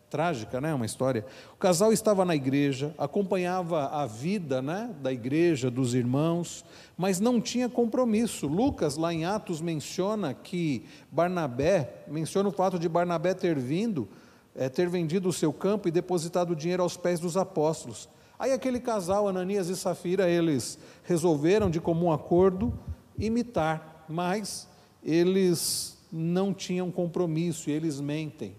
trágica, 0.09 0.61
né? 0.61 0.73
Uma 0.73 0.85
história. 0.85 1.25
O 1.53 1.57
casal 1.57 1.91
estava 1.91 2.23
na 2.23 2.35
igreja, 2.35 2.93
acompanhava 2.97 3.87
a 3.87 4.05
vida, 4.05 4.61
né, 4.61 4.93
da 5.01 5.11
igreja, 5.11 5.69
dos 5.69 5.93
irmãos, 5.93 6.63
mas 6.97 7.19
não 7.19 7.41
tinha 7.41 7.69
compromisso. 7.69 8.47
Lucas 8.47 8.95
lá 8.95 9.13
em 9.13 9.25
Atos 9.25 9.61
menciona 9.61 10.33
que 10.33 10.85
Barnabé, 11.11 12.05
menciona 12.07 12.49
o 12.49 12.53
fato 12.53 12.79
de 12.79 12.87
Barnabé 12.87 13.33
ter 13.33 13.57
vindo, 13.57 14.07
é, 14.55 14.69
ter 14.69 14.87
vendido 14.89 15.29
o 15.29 15.33
seu 15.33 15.51
campo 15.51 15.87
e 15.87 15.91
depositado 15.91 16.51
o 16.51 16.55
dinheiro 16.55 16.83
aos 16.83 16.95
pés 16.95 17.19
dos 17.19 17.35
apóstolos. 17.35 18.09
Aí 18.39 18.51
aquele 18.51 18.79
casal, 18.79 19.27
Ananias 19.27 19.67
e 19.67 19.75
Safira, 19.75 20.29
eles 20.29 20.77
resolveram 21.03 21.69
de 21.69 21.81
comum 21.81 22.11
acordo 22.11 22.73
imitar, 23.17 24.05
mas 24.07 24.67
eles 25.03 25.97
não 26.11 26.53
tinham 26.53 26.91
compromisso 26.91 27.69
e 27.69 27.73
eles 27.73 27.99
mentem 27.99 28.55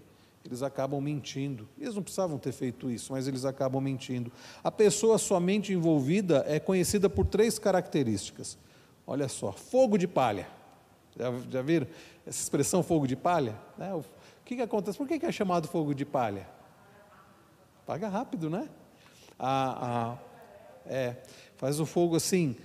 eles 0.49 0.63
acabam 0.63 0.99
mentindo. 0.99 1.69
Eles 1.77 1.93
não 1.93 2.01
precisavam 2.01 2.39
ter 2.39 2.51
feito 2.51 2.89
isso, 2.89 3.13
mas 3.13 3.27
eles 3.27 3.45
acabam 3.45 3.81
mentindo. 3.81 4.31
A 4.63 4.71
pessoa 4.71 5.19
somente 5.19 5.71
envolvida 5.71 6.43
é 6.47 6.59
conhecida 6.59 7.07
por 7.07 7.25
três 7.27 7.59
características. 7.59 8.57
Olha 9.05 9.27
só, 9.27 9.51
fogo 9.51 9.95
de 9.95 10.07
palha. 10.07 10.47
Já, 11.15 11.31
já 11.51 11.61
viram 11.61 11.85
essa 12.25 12.41
expressão 12.41 12.81
fogo 12.81 13.05
de 13.05 13.15
palha? 13.15 13.55
É, 13.79 13.93
o 13.93 14.03
que, 14.43 14.55
que 14.55 14.61
acontece? 14.61 14.97
Por 14.97 15.07
que, 15.07 15.19
que 15.19 15.25
é 15.27 15.31
chamado 15.31 15.67
fogo 15.67 15.93
de 15.93 16.03
palha? 16.03 16.47
Paga 17.85 18.07
rápido, 18.07 18.49
né? 18.49 18.67
É, 20.87 21.15
faz 21.57 21.79
o 21.79 21.85
fogo 21.85 22.15
assim, 22.15 22.55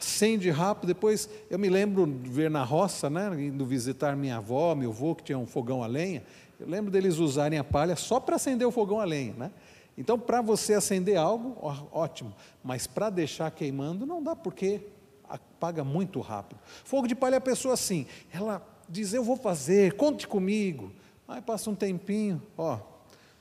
acende 0.00 0.50
rápido. 0.50 0.88
Depois 0.88 1.28
eu 1.48 1.58
me 1.58 1.68
lembro 1.68 2.06
de 2.06 2.28
ver 2.28 2.50
na 2.50 2.64
roça, 2.64 3.08
né, 3.10 3.30
indo 3.38 3.64
visitar 3.64 4.16
minha 4.16 4.38
avó, 4.38 4.74
meu 4.74 4.90
avô, 4.90 5.14
que 5.14 5.24
tinha 5.24 5.38
um 5.38 5.46
fogão 5.46 5.82
a 5.82 5.86
lenha. 5.86 6.22
Eu 6.58 6.68
lembro 6.68 6.90
deles 6.90 7.18
usarem 7.18 7.58
a 7.58 7.64
palha 7.64 7.96
só 7.96 8.18
para 8.18 8.36
acender 8.36 8.66
o 8.66 8.70
fogão 8.70 9.00
a 9.00 9.04
lenha. 9.04 9.34
Né? 9.36 9.50
Então, 9.96 10.18
para 10.18 10.40
você 10.40 10.74
acender 10.74 11.16
algo, 11.16 11.56
ótimo, 11.92 12.34
mas 12.62 12.86
para 12.86 13.10
deixar 13.10 13.50
queimando, 13.50 14.06
não 14.06 14.22
dá, 14.22 14.34
porque 14.34 14.80
apaga 15.28 15.84
muito 15.84 16.20
rápido. 16.20 16.58
Fogo 16.84 17.06
de 17.06 17.14
palha 17.14 17.34
é 17.34 17.38
a 17.38 17.40
pessoa 17.40 17.74
assim, 17.74 18.06
ela 18.32 18.66
diz: 18.88 19.12
Eu 19.12 19.22
vou 19.22 19.36
fazer, 19.36 19.94
conte 19.94 20.26
comigo. 20.26 20.92
Aí 21.28 21.40
passa 21.40 21.70
um 21.70 21.74
tempinho, 21.76 22.42
ó, 22.58 22.78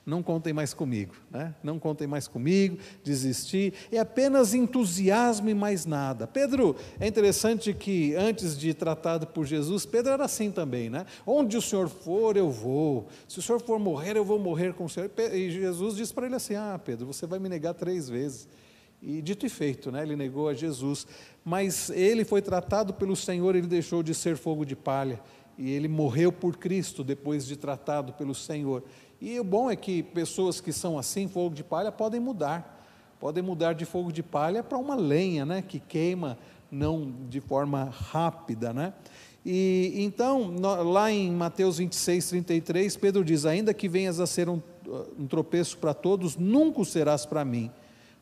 não 0.10 0.24
contem 0.24 0.52
mais 0.52 0.74
comigo, 0.74 1.16
né? 1.30 1.56
não 1.64 1.80
contem 1.80 2.08
mais 2.08 2.28
comigo, 2.28 2.78
desistir, 3.04 3.74
é 3.92 4.00
apenas 4.00 4.54
entusiasmo 4.54 5.50
e 5.50 5.54
mais 5.54 5.86
nada. 5.86 6.28
Pedro, 6.28 6.76
é 7.00 7.08
interessante 7.08 7.74
que 7.74 8.16
antes 8.16 8.58
de 8.58 8.74
tratado 8.74 9.28
por 9.28 9.46
Jesus, 9.46 9.86
Pedro 9.86 10.12
era 10.12 10.26
assim 10.26 10.52
também, 10.52 10.90
né? 10.90 11.06
Onde 11.26 11.56
o 11.56 11.62
Senhor 11.62 11.88
for, 11.88 12.36
eu 12.36 12.50
vou, 12.50 13.08
se 13.28 13.40
o 13.40 13.42
Senhor 13.42 13.62
for 13.62 13.80
morrer, 13.80 14.18
eu 14.18 14.26
vou 14.26 14.40
morrer 14.40 14.74
com 14.74 14.86
o 14.86 14.90
Senhor. 14.90 15.10
E 15.32 15.52
Jesus 15.52 15.96
disse 15.96 16.14
para 16.14 16.26
ele 16.26 16.36
assim: 16.36 16.56
Ah, 16.56 16.80
Pedro, 16.84 17.06
você 17.06 17.26
vai 17.28 17.40
me 17.40 17.48
negar 17.48 17.74
três 17.74 18.10
vezes. 18.10 18.48
E 19.02 19.22
dito 19.22 19.46
e 19.46 19.50
feito, 19.50 19.92
né? 19.92 20.04
ele 20.04 20.16
negou 20.16 20.50
a 20.50 20.54
Jesus, 20.54 21.08
mas 21.44 21.90
ele 21.90 22.26
foi 22.26 22.42
tratado 22.42 22.94
pelo 22.94 23.16
Senhor, 23.16 23.56
ele 23.56 23.68
deixou 23.68 24.04
de 24.04 24.14
ser 24.14 24.36
fogo 24.36 24.66
de 24.66 24.76
palha, 24.76 25.22
e 25.58 25.72
ele 25.72 25.88
morreu 25.88 26.34
por 26.34 26.58
Cristo 26.58 27.02
depois 27.02 27.46
de 27.46 27.56
tratado 27.56 28.12
pelo 28.14 28.36
Senhor. 28.36 28.84
E 29.22 29.40
o 29.40 29.44
bom 29.44 29.70
é 29.70 29.76
que 29.76 30.02
pessoas 30.02 30.62
que 30.62 30.72
são 30.72 30.98
assim, 30.98 31.28
fogo 31.28 31.54
de 31.54 31.64
palha, 31.64 31.92
podem 31.92 32.20
mudar. 32.20 32.78
Podem 33.20 33.44
mudar 33.44 33.74
de 33.74 33.84
fogo 33.84 34.12
de 34.14 34.24
palha 34.24 34.64
para 34.64 34.78
uma 34.78 34.96
lenha, 34.96 35.46
né, 35.46 35.62
que 35.62 35.80
queima 35.80 36.38
não 36.72 37.12
de 37.28 37.42
forma 37.42 37.86
rápida, 37.86 38.72
né? 38.72 38.94
E 39.46 39.94
então, 39.98 40.54
lá 40.60 41.12
em 41.12 41.32
Mateus 41.32 41.78
26, 41.80 42.30
33, 42.30 42.96
Pedro 42.98 43.24
diz: 43.24 43.46
Ainda 43.46 43.74
que 43.74 43.90
venhas 43.90 44.20
a 44.20 44.28
ser 44.28 44.48
um, 44.48 44.62
um 45.18 45.26
tropeço 45.26 45.78
para 45.78 45.94
todos, 45.94 46.38
nunca 46.38 46.82
o 46.82 46.86
serás 46.86 47.26
para 47.26 47.44
mim. 47.44 47.72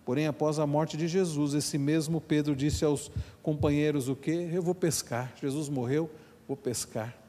Porém, 0.05 0.27
após 0.27 0.57
a 0.57 0.65
morte 0.65 0.95
de 0.95 1.07
Jesus, 1.07 1.53
esse 1.53 1.77
mesmo 1.77 2.21
Pedro 2.21 2.55
disse 2.55 2.85
aos 2.85 3.11
companheiros: 3.43 4.07
O 4.07 4.15
que? 4.15 4.31
Eu 4.31 4.61
vou 4.61 4.75
pescar. 4.75 5.33
Jesus 5.41 5.67
morreu, 5.69 6.09
vou 6.47 6.55
pescar 6.55 7.26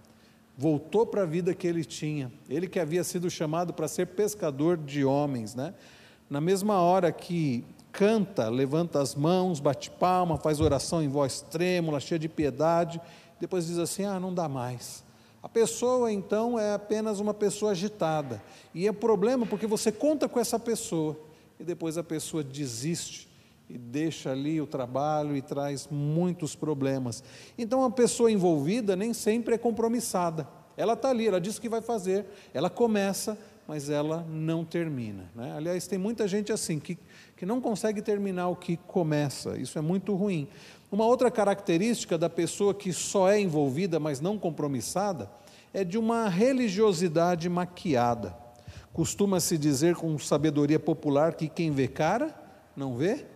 voltou 0.59 1.07
para 1.07 1.23
a 1.23 1.25
vida 1.25 1.55
que 1.55 1.69
ele 1.69 1.85
tinha. 1.85 2.33
Ele 2.49 2.67
que 2.67 2.81
havia 2.81 3.05
sido 3.05 3.31
chamado 3.31 3.73
para 3.73 3.87
ser 3.87 4.09
pescador 4.09 4.77
de 4.77 5.05
homens, 5.05 5.55
né? 5.55 5.73
Na 6.29 6.41
mesma 6.41 6.81
hora 6.83 7.13
que 7.13 7.65
canta, 7.93 8.49
levanta 8.49 9.01
as 9.01 9.15
mãos, 9.15 9.61
bate 9.61 9.89
palma, 9.89 10.37
faz 10.37 10.61
oração 10.61 11.01
em 11.01 11.09
voz 11.09 11.41
trêmula, 11.41 12.01
cheia 12.01 12.19
de 12.19 12.29
piedade, 12.29 13.01
depois 13.41 13.69
diz 13.69 13.79
assim: 13.79 14.05
"Ah, 14.05 14.19
não 14.19 14.35
dá 14.35 14.49
mais". 14.49 15.05
A 15.41 15.49
pessoa 15.49 16.13
então 16.13 16.59
é 16.59 16.75
apenas 16.75 17.21
uma 17.21 17.33
pessoa 17.33 17.71
agitada. 17.71 18.43
E 18.75 18.89
é 18.89 18.93
problema 18.93 19.47
porque 19.47 19.67
você 19.67 19.93
conta 19.93 20.29
com 20.29 20.41
essa 20.41 20.59
pessoa 20.59 21.17
e 21.61 21.63
depois 21.63 21.97
a 21.97 22.03
pessoa 22.03 22.43
desiste 22.43 23.28
e 23.69 23.77
deixa 23.77 24.31
ali 24.31 24.61
o 24.61 24.67
trabalho 24.67 25.37
e 25.37 25.43
traz 25.43 25.89
muitos 25.91 26.55
problemas. 26.55 27.23
Então, 27.57 27.85
a 27.85 27.91
pessoa 27.91 28.31
envolvida 28.31 28.97
nem 28.97 29.13
sempre 29.13 29.55
é 29.55 29.59
compromissada. 29.59 30.49
Ela 30.77 30.95
está 30.95 31.11
ali, 31.11 31.27
ela 31.27 31.41
diz 31.41 31.59
que 31.59 31.69
vai 31.69 31.83
fazer, 31.83 32.25
ela 32.55 32.71
começa, 32.71 33.37
mas 33.67 33.91
ela 33.91 34.25
não 34.31 34.65
termina. 34.65 35.31
Né? 35.35 35.53
Aliás, 35.57 35.87
tem 35.87 35.99
muita 35.99 36.27
gente 36.27 36.53
assim, 36.53 36.79
que, 36.79 36.97
que 37.37 37.45
não 37.45 37.61
consegue 37.61 38.01
terminar 38.01 38.49
o 38.49 38.57
que 38.57 38.77
começa, 38.77 39.59
isso 39.59 39.79
é 39.79 39.83
muito 39.83 40.15
ruim. 40.15 40.49
Uma 40.91 41.05
outra 41.05 41.31
característica 41.31 42.17
da 42.17 42.31
pessoa 42.31 42.73
que 42.73 42.93
só 42.93 43.29
é 43.29 43.39
envolvida, 43.39 44.01
mas 44.01 44.21
não 44.21 44.39
compromissada, 44.39 45.31
é 45.75 45.85
de 45.85 45.99
uma 45.99 46.29
religiosidade 46.29 47.47
maquiada. 47.49 48.35
Costuma-se 48.93 49.59
dizer 49.59 49.97
com 49.97 50.19
sabedoria 50.19 50.81
popular 50.81 51.35
que 51.35 51.49
quem 51.49 51.71
vê 51.71 51.87
cara, 51.87 52.35
não 52.75 52.97
vê 52.97 53.27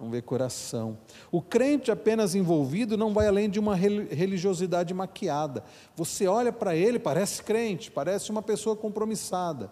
não 0.00 0.08
vê 0.10 0.22
coração. 0.22 0.96
O 1.30 1.42
crente 1.42 1.90
apenas 1.90 2.34
envolvido 2.34 2.96
não 2.96 3.12
vai 3.12 3.26
além 3.26 3.50
de 3.50 3.60
uma 3.60 3.76
religiosidade 3.76 4.94
maquiada. 4.94 5.62
Você 5.94 6.26
olha 6.26 6.50
para 6.50 6.74
ele, 6.74 6.98
parece 6.98 7.42
crente, 7.42 7.90
parece 7.90 8.30
uma 8.30 8.40
pessoa 8.40 8.74
compromissada, 8.74 9.70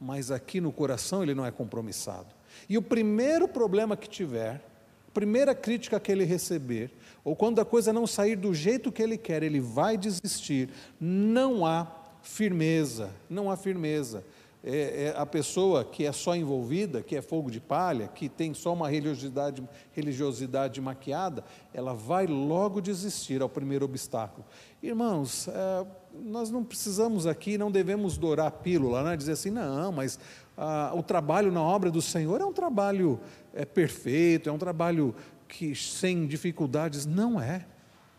mas 0.00 0.30
aqui 0.30 0.62
no 0.62 0.72
coração 0.72 1.22
ele 1.22 1.34
não 1.34 1.44
é 1.44 1.50
compromissado. 1.50 2.34
E 2.68 2.78
o 2.78 2.82
primeiro 2.82 3.46
problema 3.46 3.98
que 3.98 4.08
tiver, 4.08 4.64
a 5.08 5.10
primeira 5.12 5.54
crítica 5.54 6.00
que 6.00 6.10
ele 6.10 6.24
receber, 6.24 6.90
ou 7.22 7.36
quando 7.36 7.60
a 7.60 7.64
coisa 7.64 7.92
não 7.92 8.06
sair 8.06 8.36
do 8.36 8.54
jeito 8.54 8.90
que 8.90 9.02
ele 9.02 9.18
quer, 9.18 9.42
ele 9.42 9.60
vai 9.60 9.98
desistir. 9.98 10.70
Não 10.98 11.66
há 11.66 11.86
firmeza, 12.22 13.10
não 13.28 13.50
há 13.50 13.56
firmeza 13.56 14.24
é, 14.66 15.04
é 15.04 15.14
a 15.16 15.24
pessoa 15.24 15.84
que 15.84 16.04
é 16.04 16.10
só 16.10 16.34
envolvida, 16.34 17.00
que 17.00 17.14
é 17.14 17.22
fogo 17.22 17.50
de 17.50 17.60
palha, 17.60 18.08
que 18.08 18.28
tem 18.28 18.52
só 18.52 18.72
uma 18.72 18.88
religiosidade, 18.88 19.62
religiosidade 19.92 20.80
maquiada, 20.80 21.44
ela 21.72 21.94
vai 21.94 22.26
logo 22.26 22.80
desistir 22.80 23.40
ao 23.40 23.48
primeiro 23.48 23.84
obstáculo. 23.84 24.44
Irmãos, 24.82 25.46
é, 25.46 25.86
nós 26.20 26.50
não 26.50 26.64
precisamos 26.64 27.28
aqui, 27.28 27.56
não 27.56 27.70
devemos 27.70 28.18
dourar 28.18 28.48
a 28.48 28.50
pílula, 28.50 29.04
né? 29.04 29.16
dizer 29.16 29.32
assim, 29.32 29.50
não, 29.50 29.92
mas 29.92 30.18
ah, 30.56 30.92
o 30.94 31.02
trabalho 31.02 31.52
na 31.52 31.62
obra 31.62 31.90
do 31.90 32.02
Senhor 32.02 32.40
é 32.40 32.44
um 32.44 32.52
trabalho 32.52 33.20
é, 33.54 33.64
perfeito, 33.64 34.48
é 34.48 34.52
um 34.52 34.58
trabalho 34.58 35.14
que 35.46 35.74
sem 35.74 36.26
dificuldades. 36.26 37.06
Não 37.06 37.40
é, 37.40 37.64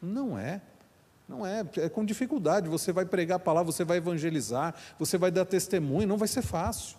não 0.02 0.38
é. 0.38 0.62
Não 1.28 1.46
é, 1.46 1.66
é 1.78 1.90
com 1.90 2.06
dificuldade. 2.06 2.70
Você 2.70 2.94
vai 2.94 3.06
pregar 3.06 3.36
a 3.36 3.40
palavra, 3.40 3.72
você 3.72 3.84
vai 3.84 3.98
evangelizar, 3.98 4.74
você 4.98 5.18
vai 5.18 5.30
dar 5.30 5.46
testemunho, 5.46 6.08
não 6.08 6.18
vai 6.18 6.28
ser 6.28 6.42
fácil. 6.42 6.98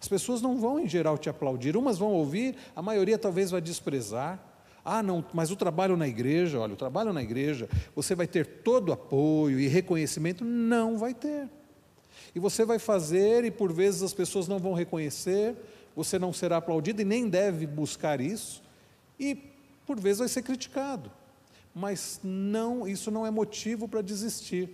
As 0.00 0.06
pessoas 0.06 0.42
não 0.42 0.58
vão, 0.58 0.78
em 0.78 0.88
geral, 0.88 1.16
te 1.16 1.30
aplaudir. 1.30 1.76
Umas 1.76 1.98
vão 1.98 2.12
ouvir, 2.12 2.56
a 2.76 2.82
maioria 2.82 3.18
talvez 3.18 3.50
vai 3.50 3.60
desprezar. 3.60 4.38
Ah, 4.84 5.02
não, 5.02 5.24
mas 5.32 5.50
o 5.50 5.56
trabalho 5.56 5.96
na 5.96 6.08
igreja, 6.08 6.58
olha, 6.58 6.72
o 6.72 6.76
trabalho 6.76 7.12
na 7.12 7.22
igreja, 7.22 7.68
você 7.94 8.14
vai 8.14 8.26
ter 8.26 8.46
todo 8.46 8.92
apoio 8.92 9.60
e 9.60 9.66
reconhecimento? 9.66 10.44
Não 10.44 10.96
vai 10.96 11.14
ter. 11.14 11.48
E 12.34 12.40
você 12.40 12.64
vai 12.64 12.78
fazer, 12.78 13.44
e 13.44 13.50
por 13.50 13.72
vezes 13.72 14.02
as 14.02 14.14
pessoas 14.14 14.48
não 14.48 14.58
vão 14.58 14.72
reconhecer, 14.72 15.54
você 15.94 16.18
não 16.18 16.32
será 16.32 16.58
aplaudido 16.58 17.02
e 17.02 17.04
nem 17.04 17.28
deve 17.28 17.66
buscar 17.66 18.20
isso, 18.20 18.62
e 19.18 19.34
por 19.86 20.00
vezes 20.00 20.20
vai 20.20 20.28
ser 20.28 20.42
criticado 20.42 21.10
mas 21.80 22.20
não, 22.22 22.86
isso 22.86 23.10
não 23.10 23.26
é 23.26 23.30
motivo 23.30 23.88
para 23.88 24.02
desistir. 24.02 24.68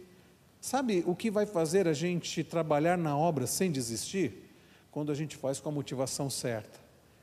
Sabe 0.61 1.05
o 1.07 1.15
que 1.15 1.31
vai 1.31 1.47
fazer 1.47 1.87
a 1.87 1.93
gente 1.93 2.43
trabalhar 2.43 2.99
na 2.99 3.17
obra 3.17 3.47
sem 3.47 3.71
desistir? 3.71 4.51
Quando 4.91 5.13
a 5.13 5.15
gente 5.15 5.37
faz 5.37 5.61
com 5.61 5.69
a 5.69 5.73
motivação 5.73 6.29
certa. 6.29 6.81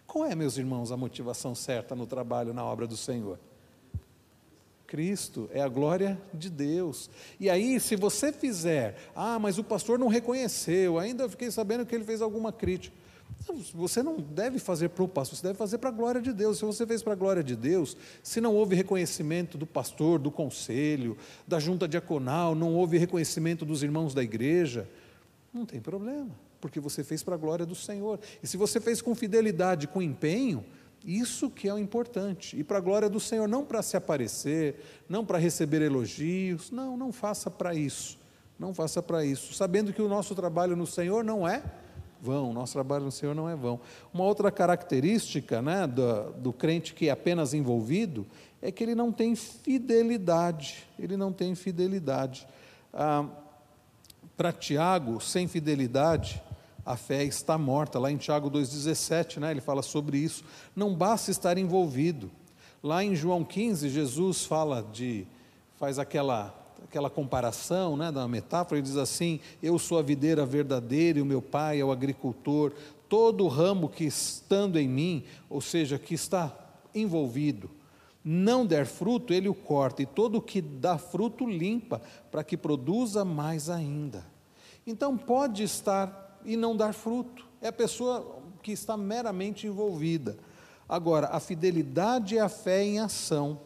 Qual 0.08 0.26
é, 0.26 0.34
meus 0.34 0.58
irmãos, 0.58 0.90
a 0.90 0.96
motivação 0.96 1.54
certa 1.54 1.96
no 1.96 2.08
trabalho 2.08 2.54
na 2.54 2.64
obra 2.64 2.88
do 2.88 2.96
Senhor? 2.96 3.38
Cristo, 4.88 5.50
é 5.52 5.62
a 5.62 5.68
glória 5.68 6.22
de 6.34 6.50
Deus. 6.50 7.10
E 7.38 7.50
aí, 7.50 7.78
se 7.82 7.98
você 7.98 8.32
fizer, 8.32 8.96
ah, 9.14 9.38
mas 9.38 9.58
o 9.58 9.64
pastor 9.66 10.00
não 10.00 10.08
reconheceu, 10.08 10.98
ainda 10.98 11.28
fiquei 11.28 11.52
sabendo 11.52 11.86
que 11.86 11.94
ele 11.94 12.06
fez 12.06 12.22
alguma 12.22 12.54
crítica. 12.54 12.96
Você 13.74 14.02
não 14.02 14.18
deve 14.18 14.60
fazer 14.60 14.90
para 14.90 15.04
o 15.04 15.08
pastor, 15.08 15.38
você 15.38 15.48
deve 15.48 15.58
fazer 15.58 15.78
para 15.78 15.90
a 15.90 15.92
glória 15.92 16.22
de 16.22 16.32
Deus. 16.32 16.58
Se 16.58 16.66
você 16.66 16.86
fez 16.86 17.04
para 17.04 17.14
a 17.14 17.16
glória 17.16 17.44
de 17.44 17.56
Deus, 17.56 17.98
se 18.22 18.40
não 18.40 18.56
houve 18.56 18.76
reconhecimento 18.76 19.58
do 19.58 19.66
pastor, 19.66 20.20
do 20.20 20.32
conselho, 20.32 21.18
da 21.48 21.60
junta 21.60 21.88
diaconal, 21.88 22.56
não 22.56 22.74
houve 22.74 22.98
reconhecimento 22.98 23.66
dos 23.66 23.84
irmãos 23.84 24.14
da 24.14 24.24
igreja, 24.24 24.88
não 25.54 25.66
tem 25.66 25.80
problema, 25.80 26.32
porque 26.60 26.80
você 26.80 27.04
fez 27.04 27.22
para 27.22 27.36
a 27.36 27.38
glória 27.38 27.66
do 27.66 27.76
Senhor. 27.76 28.20
E 28.42 28.48
se 28.48 28.58
você 28.58 28.80
fez 28.80 29.02
com 29.02 29.14
fidelidade, 29.14 29.88
com 29.88 30.02
empenho, 30.02 30.66
isso 31.06 31.50
que 31.50 31.68
é 31.68 31.74
o 31.74 31.78
importante. 31.78 32.58
E 32.58 32.64
para 32.64 32.78
a 32.78 32.82
glória 32.82 33.10
do 33.10 33.20
Senhor, 33.20 33.48
não 33.48 33.66
para 33.66 33.82
se 33.82 33.98
aparecer, 33.98 34.80
não 35.08 35.26
para 35.26 35.38
receber 35.38 35.82
elogios, 35.82 36.72
não, 36.72 36.96
não 36.96 37.12
faça 37.12 37.52
para 37.52 37.76
isso. 37.76 38.18
Não 38.58 38.74
faça 38.74 39.02
para 39.02 39.26
isso, 39.26 39.54
sabendo 39.54 39.92
que 39.92 40.02
o 40.02 40.08
nosso 40.08 40.34
trabalho 40.36 40.76
no 40.76 40.88
Senhor 40.88 41.24
não 41.24 41.48
é 41.48 41.64
vão, 42.24 42.54
nosso 42.54 42.72
trabalho 42.72 43.04
no 43.04 43.12
Senhor 43.12 43.36
não 43.36 43.50
é 43.50 43.56
vão. 43.56 43.82
Uma 44.14 44.24
outra 44.24 44.50
característica 44.50 45.62
né, 45.62 45.86
do, 45.86 46.32
do 46.32 46.54
crente 46.54 46.94
que 46.94 47.10
é 47.10 47.12
apenas 47.12 47.54
envolvido 47.54 48.26
é 48.62 48.72
que 48.72 48.82
ele 48.82 48.96
não 48.96 49.12
tem 49.12 49.36
fidelidade, 49.36 50.88
ele 50.98 51.18
não 51.18 51.34
tem 51.34 51.54
fidelidade. 51.54 52.48
Ah, 52.94 53.26
Para 54.38 54.54
Tiago, 54.54 55.20
sem 55.20 55.50
fidelidade, 55.50 56.42
a 56.86 56.96
fé 56.96 57.26
está 57.26 57.58
morta. 57.58 58.00
Lá 58.00 58.10
em 58.10 58.16
Tiago 58.16 58.50
2,17, 58.50 59.40
né, 59.40 59.52
ele 59.52 59.62
fala 59.62 59.82
sobre 59.82 60.18
isso. 60.18 60.46
Não 60.74 60.96
basta 60.96 61.30
estar 61.30 61.58
envolvido. 61.58 62.32
Lá 62.82 63.04
em 63.04 63.16
João 63.16 63.44
15, 63.44 63.90
Jesus 63.90 64.46
fala 64.46 64.82
de, 64.82 65.28
faz 65.76 66.00
aquela 66.00 66.63
aquela 66.84 67.10
comparação, 67.10 67.98
né, 67.98 68.12
da 68.12 68.28
metáfora, 68.28 68.78
ele 68.78 68.88
diz 68.88 68.98
assim: 68.98 69.40
Eu 69.62 69.80
sou 69.80 69.98
a 69.98 70.02
videira 70.02 70.46
verdadeira 70.46 71.20
e 71.20 71.22
o 71.22 71.26
meu 71.26 71.42
pai 71.42 71.80
é 71.80 71.86
o 71.86 71.92
agricultor. 71.92 72.72
Todo 73.10 73.48
ramo 73.48 73.90
que 73.90 74.06
estando 74.06 74.78
em 74.78 74.88
mim, 74.88 75.24
ou 75.50 75.62
seja, 75.62 76.00
que 76.00 76.16
está 76.16 76.56
envolvido, 76.96 77.70
não 78.24 78.66
der 78.66 78.86
fruto, 78.86 79.34
ele 79.34 79.50
o 79.50 79.54
corta, 79.54 80.02
e 80.02 80.06
todo 80.06 80.38
o 80.38 80.42
que 80.42 80.62
dá 80.62 80.98
fruto 80.98 81.46
limpa, 81.48 82.02
para 82.32 82.44
que 82.44 82.56
produza 82.56 83.26
mais 83.26 83.70
ainda. 83.70 84.26
Então 84.86 85.18
pode 85.18 85.64
estar 85.64 86.40
e 86.46 86.58
não 86.58 86.76
dar 86.76 86.94
fruto, 86.94 87.46
é 87.62 87.68
a 87.68 87.74
pessoa 87.74 88.42
que 88.62 88.72
está 88.72 88.98
meramente 88.98 89.68
envolvida. 89.68 90.38
Agora, 90.88 91.28
a 91.28 91.40
fidelidade 91.40 92.38
é 92.38 92.42
a 92.42 92.50
fé 92.50 92.84
em 92.84 93.00
ação, 93.00 93.60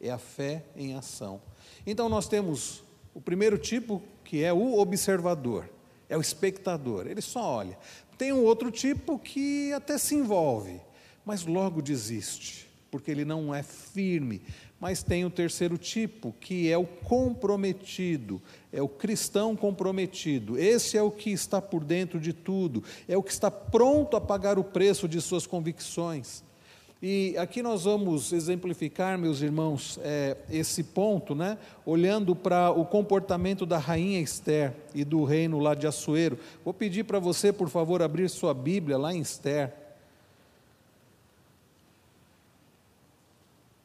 é 0.00 0.10
a 0.10 0.18
fé 0.18 0.64
em 0.74 0.94
ação. 0.94 1.40
Então 1.86 2.08
nós 2.08 2.26
temos 2.26 2.82
o 3.14 3.20
primeiro 3.20 3.56
tipo, 3.56 4.02
que 4.24 4.42
é 4.42 4.52
o 4.52 4.78
observador, 4.78 5.70
é 6.08 6.16
o 6.16 6.20
espectador, 6.20 7.06
ele 7.06 7.20
só 7.20 7.42
olha. 7.42 7.78
Tem 8.18 8.32
um 8.32 8.42
outro 8.42 8.70
tipo 8.70 9.18
que 9.18 9.72
até 9.72 9.96
se 9.96 10.14
envolve, 10.14 10.80
mas 11.24 11.46
logo 11.46 11.80
desiste, 11.80 12.68
porque 12.90 13.10
ele 13.10 13.24
não 13.24 13.54
é 13.54 13.62
firme. 13.62 14.42
Mas 14.78 15.02
tem 15.02 15.24
o 15.24 15.30
terceiro 15.30 15.78
tipo, 15.78 16.34
que 16.38 16.70
é 16.70 16.76
o 16.76 16.84
comprometido, 16.84 18.42
é 18.72 18.82
o 18.82 18.88
cristão 18.88 19.56
comprometido. 19.56 20.58
Esse 20.58 20.98
é 20.98 21.02
o 21.02 21.10
que 21.10 21.30
está 21.30 21.62
por 21.62 21.82
dentro 21.82 22.20
de 22.20 22.32
tudo, 22.32 22.84
é 23.08 23.16
o 23.16 23.22
que 23.22 23.32
está 23.32 23.50
pronto 23.50 24.16
a 24.16 24.20
pagar 24.20 24.58
o 24.58 24.64
preço 24.64 25.08
de 25.08 25.20
suas 25.20 25.46
convicções. 25.46 26.44
E 27.02 27.36
aqui 27.36 27.62
nós 27.62 27.84
vamos 27.84 28.32
exemplificar, 28.32 29.18
meus 29.18 29.42
irmãos, 29.42 29.98
é, 30.02 30.36
esse 30.48 30.82
ponto, 30.82 31.34
né? 31.34 31.58
olhando 31.84 32.34
para 32.34 32.70
o 32.70 32.86
comportamento 32.86 33.66
da 33.66 33.76
rainha 33.76 34.18
Esther 34.18 34.72
e 34.94 35.04
do 35.04 35.22
reino 35.22 35.58
lá 35.58 35.74
de 35.74 35.86
Assuero. 35.86 36.38
Vou 36.64 36.72
pedir 36.72 37.04
para 37.04 37.18
você, 37.18 37.52
por 37.52 37.68
favor, 37.68 38.00
abrir 38.00 38.30
sua 38.30 38.54
Bíblia 38.54 38.96
lá 38.96 39.12
em 39.14 39.20
Esther. 39.20 39.74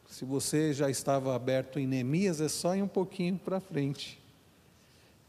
Se 0.08 0.24
você 0.24 0.72
já 0.72 0.90
estava 0.90 1.36
aberto 1.36 1.80
em 1.80 1.88
Neemias, 1.88 2.40
é 2.40 2.48
só 2.48 2.76
ir 2.76 2.82
um 2.82 2.88
pouquinho 2.88 3.38
para 3.38 3.60
frente. 3.60 4.22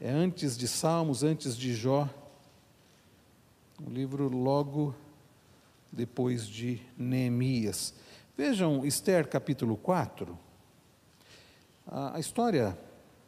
É 0.01 0.11
antes 0.11 0.57
de 0.57 0.68
Salmos, 0.68 1.25
antes 1.25 1.57
de 1.57 1.75
Jó. 1.75 2.09
O 3.85 3.90
livro 3.90 4.29
logo 4.29 4.95
depois 5.92 6.48
de 6.48 6.81
Neemias. 6.96 7.92
Vejam 8.37 8.85
Esther 8.87 9.28
capítulo 9.28 9.76
4. 9.76 10.38
A, 11.87 12.18
história 12.18 12.78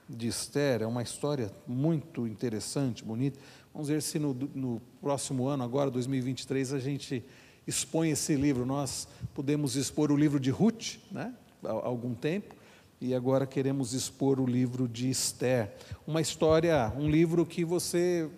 de 0.09 0.29
Esther 0.29 0.83
é 0.83 0.87
uma 0.87 1.03
história 1.03 1.53
muito 1.67 2.27
interessante, 2.27 3.05
bonita. 3.05 3.39
Vamos 3.73 3.89
ver 3.89 4.01
se 4.01 4.19
no, 4.19 4.33
no, 4.55 4.81
próximo 5.01 5.47
ano, 5.47 5.63
agora 5.63 5.91
2023, 5.91 6.73
a 6.73 6.79
gente 6.79 7.23
expõe 7.67 8.11
esse 8.11 8.35
livro. 8.35 8.65
Nós 8.65 9.07
podemos 9.35 9.77
expor 9.77 10.11
o 10.11 10.17
livro 10.17 10.41
de 10.41 10.51
Ruth, 10.51 10.97
né, 11.11 11.35
há 11.63 11.71
algum 11.71 12.15
tempo, 12.15 12.55
e 13.01 13.15
agora 13.15 13.47
queremos 13.47 13.93
expor 13.93 14.41
o 14.41 14.47
livro 14.47 14.89
de 14.89 15.11
Esther. 15.11 15.73
Uma 16.07 16.23
história, 16.23 16.91
um 16.97 17.11
livro 17.11 17.45
que 17.45 17.65
você 17.65 18.31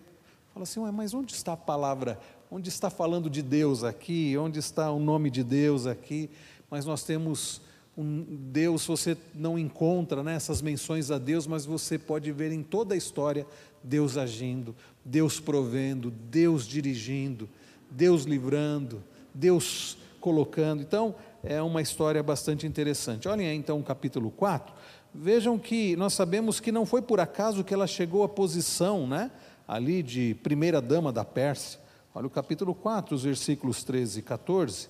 fala 0.53 0.65
assim, 0.65 0.81
mas 0.91 1.13
onde 1.13 1.35
está 1.35 1.53
a 1.53 1.57
palavra 1.57 2.19
onde 2.51 2.69
está 2.69 2.91
falando 2.91 3.29
de 3.29 3.43
Deus 3.43 3.85
aqui, 3.85 4.37
onde 4.39 4.59
está 4.59 4.91
o 4.91 4.99
nome 4.99 5.31
de 5.31 5.43
Deus 5.43 5.87
aqui, 5.87 6.31
mas 6.71 6.85
nós 6.85 7.05
temos 7.05 7.61
um 7.97 8.25
Deus, 8.53 8.87
você 8.87 9.17
não 9.35 9.59
encontra 9.59 10.23
né, 10.23 10.35
essas 10.35 10.61
menções 10.61 11.11
a 11.11 11.19
Deus, 11.19 11.47
mas 11.47 11.65
você 11.65 11.99
pode 11.99 12.31
ver 12.31 12.53
em 12.53 12.63
toda 12.63 12.95
a 12.95 12.97
história 12.97 13.47
Deus 13.83 14.17
agindo, 14.19 14.75
Deus 15.05 15.41
provendo, 15.41 16.11
Deus 16.11 16.67
dirigindo, 16.67 17.49
Deus 17.91 18.25
livrando, 18.25 19.03
Deus 19.33 19.97
colocando. 20.21 20.83
Então, 20.83 21.15
é 21.43 21.63
uma 21.63 21.81
história 21.81 22.23
bastante 22.23 22.67
interessante. 22.67 23.29
Olhem 23.29 23.49
aí 23.49 23.57
então 23.57 23.79
o 23.79 23.83
capítulo 23.83 24.31
4. 24.31 24.75
Vejam 25.15 25.59
que 25.59 25.97
nós 25.97 26.13
sabemos 26.13 26.61
que 26.61 26.71
não 26.71 26.85
foi 26.85 27.01
por 27.01 27.21
acaso 27.21 27.65
que 27.65 27.73
ela 27.73 27.87
chegou 27.87 28.25
à 28.25 28.29
posição, 28.29 29.07
né, 29.07 29.31
ali 29.67 30.03
de 30.03 30.35
primeira 30.43 30.83
dama 30.83 31.13
da 31.13 31.25
Pérsia. 31.25 31.86
Olha 32.17 32.29
o 32.29 32.31
capítulo 32.31 32.75
4, 32.75 33.15
os 33.15 33.25
versículos 33.25 33.85
13 33.85 34.21
e 34.21 34.23
14, 34.23 34.89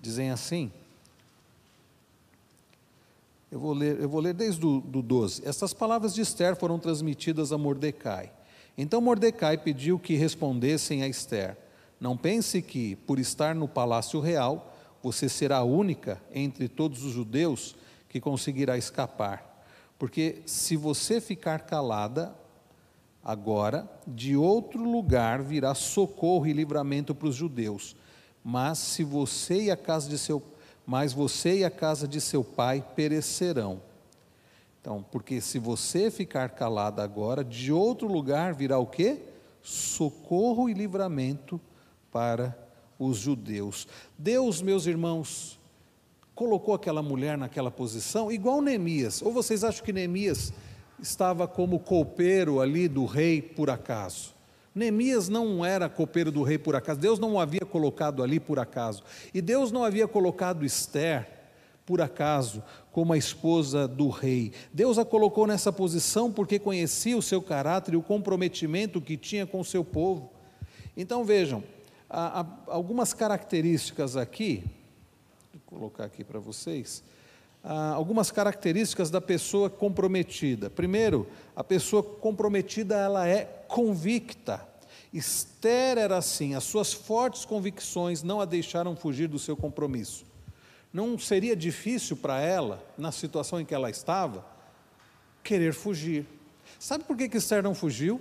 dizem 0.00 0.30
assim. 0.30 0.70
Eu 3.50 3.58
vou 3.58 3.72
ler, 3.72 4.00
eu 4.00 4.08
vou 4.08 4.20
ler 4.20 4.34
desde 4.34 4.64
o 4.64 4.80
do 4.80 5.02
12. 5.02 5.42
Estas 5.44 5.74
palavras 5.74 6.14
de 6.14 6.20
Esther 6.20 6.54
foram 6.54 6.78
transmitidas 6.78 7.50
a 7.50 7.58
Mordecai. 7.58 8.30
Então 8.78 9.00
Mordecai 9.00 9.58
pediu 9.58 9.98
que 9.98 10.14
respondessem 10.14 11.02
a 11.02 11.08
Esther: 11.08 11.58
Não 12.00 12.16
pense 12.16 12.62
que, 12.62 12.94
por 13.04 13.18
estar 13.18 13.52
no 13.52 13.66
palácio 13.66 14.20
real, 14.20 14.76
você 15.02 15.28
será 15.28 15.56
a 15.56 15.64
única 15.64 16.22
entre 16.32 16.68
todos 16.68 17.02
os 17.02 17.12
judeus 17.12 17.74
que 18.08 18.20
conseguirá 18.20 18.78
escapar. 18.78 19.66
Porque 19.98 20.40
se 20.46 20.76
você 20.76 21.20
ficar 21.20 21.62
calada, 21.62 22.32
Agora, 23.24 23.88
de 24.06 24.36
outro 24.36 24.84
lugar 24.84 25.42
virá 25.42 25.74
socorro 25.74 26.46
e 26.46 26.52
livramento 26.52 27.14
para 27.14 27.28
os 27.28 27.34
judeus. 27.34 27.96
Mas 28.44 28.78
se 28.78 29.02
você 29.02 29.62
e 29.62 29.70
a 29.70 29.76
casa 29.76 30.08
de 30.08 30.18
seu 30.18 30.42
mas 30.86 31.14
você 31.14 31.60
e 31.60 31.64
a 31.64 31.70
casa 31.70 32.06
de 32.06 32.20
seu 32.20 32.44
pai 32.44 32.84
perecerão. 32.94 33.80
Então, 34.80 35.02
porque 35.10 35.40
se 35.40 35.58
você 35.58 36.10
ficar 36.10 36.50
calada 36.50 37.02
agora, 37.02 37.42
de 37.42 37.72
outro 37.72 38.06
lugar 38.06 38.52
virá 38.52 38.78
o 38.78 38.86
quê? 38.86 39.18
Socorro 39.62 40.68
e 40.68 40.74
livramento 40.74 41.58
para 42.12 42.54
os 42.98 43.16
judeus. 43.16 43.88
Deus, 44.18 44.60
meus 44.60 44.84
irmãos, 44.86 45.58
colocou 46.34 46.74
aquela 46.74 47.02
mulher 47.02 47.38
naquela 47.38 47.70
posição, 47.70 48.30
igual 48.30 48.60
Neemias. 48.60 49.22
Ou 49.22 49.32
vocês 49.32 49.64
acham 49.64 49.82
que 49.82 49.92
Neemias 49.92 50.52
estava 51.04 51.46
como 51.46 51.78
copeiro 51.78 52.60
ali 52.60 52.88
do 52.88 53.04
rei 53.04 53.42
por 53.42 53.68
acaso. 53.68 54.34
Neemias 54.74 55.28
não 55.28 55.64
era 55.64 55.88
copeiro 55.88 56.32
do 56.32 56.42
rei 56.42 56.58
por 56.58 56.74
acaso, 56.74 56.98
Deus 56.98 57.18
não 57.18 57.34
o 57.34 57.40
havia 57.40 57.60
colocado 57.60 58.22
ali 58.22 58.40
por 58.40 58.58
acaso. 58.58 59.04
E 59.32 59.40
Deus 59.40 59.70
não 59.70 59.84
havia 59.84 60.08
colocado 60.08 60.64
Esther 60.64 61.28
por 61.86 62.00
acaso 62.00 62.62
como 62.90 63.12
a 63.12 63.18
esposa 63.18 63.86
do 63.86 64.08
rei. 64.08 64.52
Deus 64.72 64.98
a 64.98 65.04
colocou 65.04 65.46
nessa 65.46 65.70
posição 65.70 66.32
porque 66.32 66.58
conhecia 66.58 67.16
o 67.16 67.22
seu 67.22 67.42
caráter 67.42 67.94
e 67.94 67.96
o 67.96 68.02
comprometimento 68.02 69.00
que 69.00 69.16
tinha 69.16 69.46
com 69.46 69.60
o 69.60 69.64
seu 69.64 69.84
povo. 69.84 70.32
Então 70.96 71.22
vejam, 71.22 71.62
há, 72.08 72.46
algumas 72.66 73.12
características 73.12 74.16
aqui, 74.16 74.64
vou 75.52 75.62
colocar 75.66 76.04
aqui 76.04 76.24
para 76.24 76.40
vocês 76.40 77.04
ah, 77.64 77.94
algumas 77.94 78.30
características 78.30 79.10
da 79.10 79.22
pessoa 79.22 79.70
comprometida. 79.70 80.68
Primeiro, 80.68 81.26
a 81.56 81.64
pessoa 81.64 82.02
comprometida 82.02 82.94
ela 82.94 83.26
é 83.26 83.44
convicta. 83.66 84.68
Esther 85.14 85.96
era 85.96 86.18
assim, 86.18 86.54
as 86.54 86.64
suas 86.64 86.92
fortes 86.92 87.46
convicções 87.46 88.22
não 88.22 88.38
a 88.38 88.44
deixaram 88.44 88.94
fugir 88.94 89.28
do 89.28 89.38
seu 89.38 89.56
compromisso. 89.56 90.26
Não 90.92 91.18
seria 91.18 91.56
difícil 91.56 92.18
para 92.18 92.38
ela, 92.38 92.84
na 92.98 93.10
situação 93.10 93.58
em 93.58 93.64
que 93.64 93.74
ela 93.74 93.88
estava, 93.88 94.44
querer 95.42 95.72
fugir. 95.72 96.26
Sabe 96.78 97.04
por 97.04 97.16
que, 97.16 97.30
que 97.30 97.38
Esther 97.38 97.62
não 97.62 97.74
fugiu? 97.74 98.20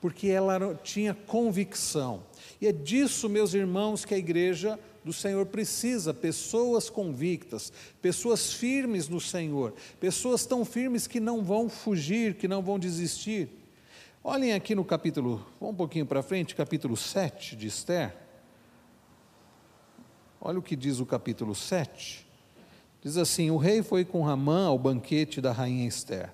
Porque 0.00 0.28
ela 0.28 0.78
tinha 0.84 1.14
convicção. 1.14 2.22
E 2.60 2.68
é 2.68 2.72
disso, 2.72 3.28
meus 3.28 3.54
irmãos, 3.54 4.04
que 4.04 4.14
a 4.14 4.18
igreja 4.18 4.78
do 5.04 5.12
Senhor 5.12 5.46
precisa, 5.46 6.14
pessoas 6.14 6.88
convictas, 6.88 7.72
pessoas 8.00 8.52
firmes 8.52 9.08
no 9.08 9.20
Senhor, 9.20 9.74
pessoas 9.98 10.46
tão 10.46 10.64
firmes 10.64 11.06
que 11.06 11.18
não 11.18 11.42
vão 11.42 11.68
fugir, 11.68 12.34
que 12.34 12.46
não 12.46 12.62
vão 12.62 12.78
desistir. 12.78 13.48
Olhem 14.22 14.52
aqui 14.52 14.74
no 14.74 14.84
capítulo, 14.84 15.44
vamos 15.60 15.74
um 15.74 15.76
pouquinho 15.76 16.06
para 16.06 16.22
frente, 16.22 16.54
capítulo 16.54 16.96
7 16.96 17.56
de 17.56 17.66
Esther. 17.66 18.14
Olha 20.40 20.58
o 20.58 20.62
que 20.62 20.76
diz 20.76 21.00
o 21.00 21.06
capítulo 21.06 21.54
7. 21.54 22.26
Diz 23.02 23.16
assim: 23.16 23.50
O 23.50 23.56
rei 23.56 23.82
foi 23.82 24.04
com 24.04 24.22
Ramã 24.22 24.66
ao 24.66 24.78
banquete 24.78 25.40
da 25.40 25.50
rainha 25.50 25.86
Esther. 25.86 26.30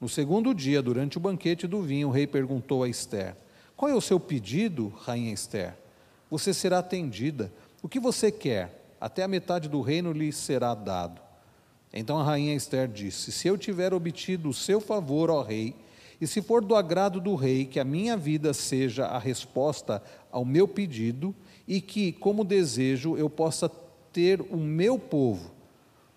No 0.00 0.08
segundo 0.08 0.54
dia, 0.54 0.80
durante 0.80 1.18
o 1.18 1.20
banquete 1.20 1.66
do 1.66 1.82
vinho, 1.82 2.08
o 2.08 2.10
rei 2.12 2.26
perguntou 2.26 2.84
a 2.84 2.88
Esther: 2.88 3.36
Qual 3.76 3.90
é 3.90 3.94
o 3.94 4.00
seu 4.00 4.20
pedido, 4.20 4.88
rainha 4.88 5.32
Esther? 5.32 5.76
Você 6.30 6.54
será 6.54 6.78
atendida. 6.78 7.52
O 7.82 7.88
que 7.88 8.00
você 8.00 8.30
quer? 8.32 8.96
Até 9.00 9.22
a 9.22 9.28
metade 9.28 9.68
do 9.68 9.80
reino 9.80 10.12
lhe 10.12 10.32
será 10.32 10.74
dado. 10.74 11.20
Então 11.92 12.18
a 12.18 12.24
rainha 12.24 12.54
Esther 12.54 12.88
disse: 12.88 13.30
Se 13.30 13.46
eu 13.46 13.56
tiver 13.56 13.94
obtido 13.94 14.48
o 14.48 14.54
seu 14.54 14.80
favor, 14.80 15.30
ó 15.30 15.42
rei, 15.42 15.74
e 16.20 16.26
se 16.26 16.42
for 16.42 16.64
do 16.64 16.74
agrado 16.74 17.20
do 17.20 17.34
rei 17.34 17.64
que 17.64 17.78
a 17.78 17.84
minha 17.84 18.16
vida 18.16 18.52
seja 18.52 19.06
a 19.06 19.18
resposta 19.18 20.02
ao 20.30 20.44
meu 20.44 20.66
pedido, 20.66 21.34
e 21.66 21.80
que, 21.80 22.12
como 22.12 22.44
desejo, 22.44 23.16
eu 23.16 23.30
possa 23.30 23.70
ter 24.12 24.40
o 24.40 24.56
meu 24.56 24.98
povo, 24.98 25.52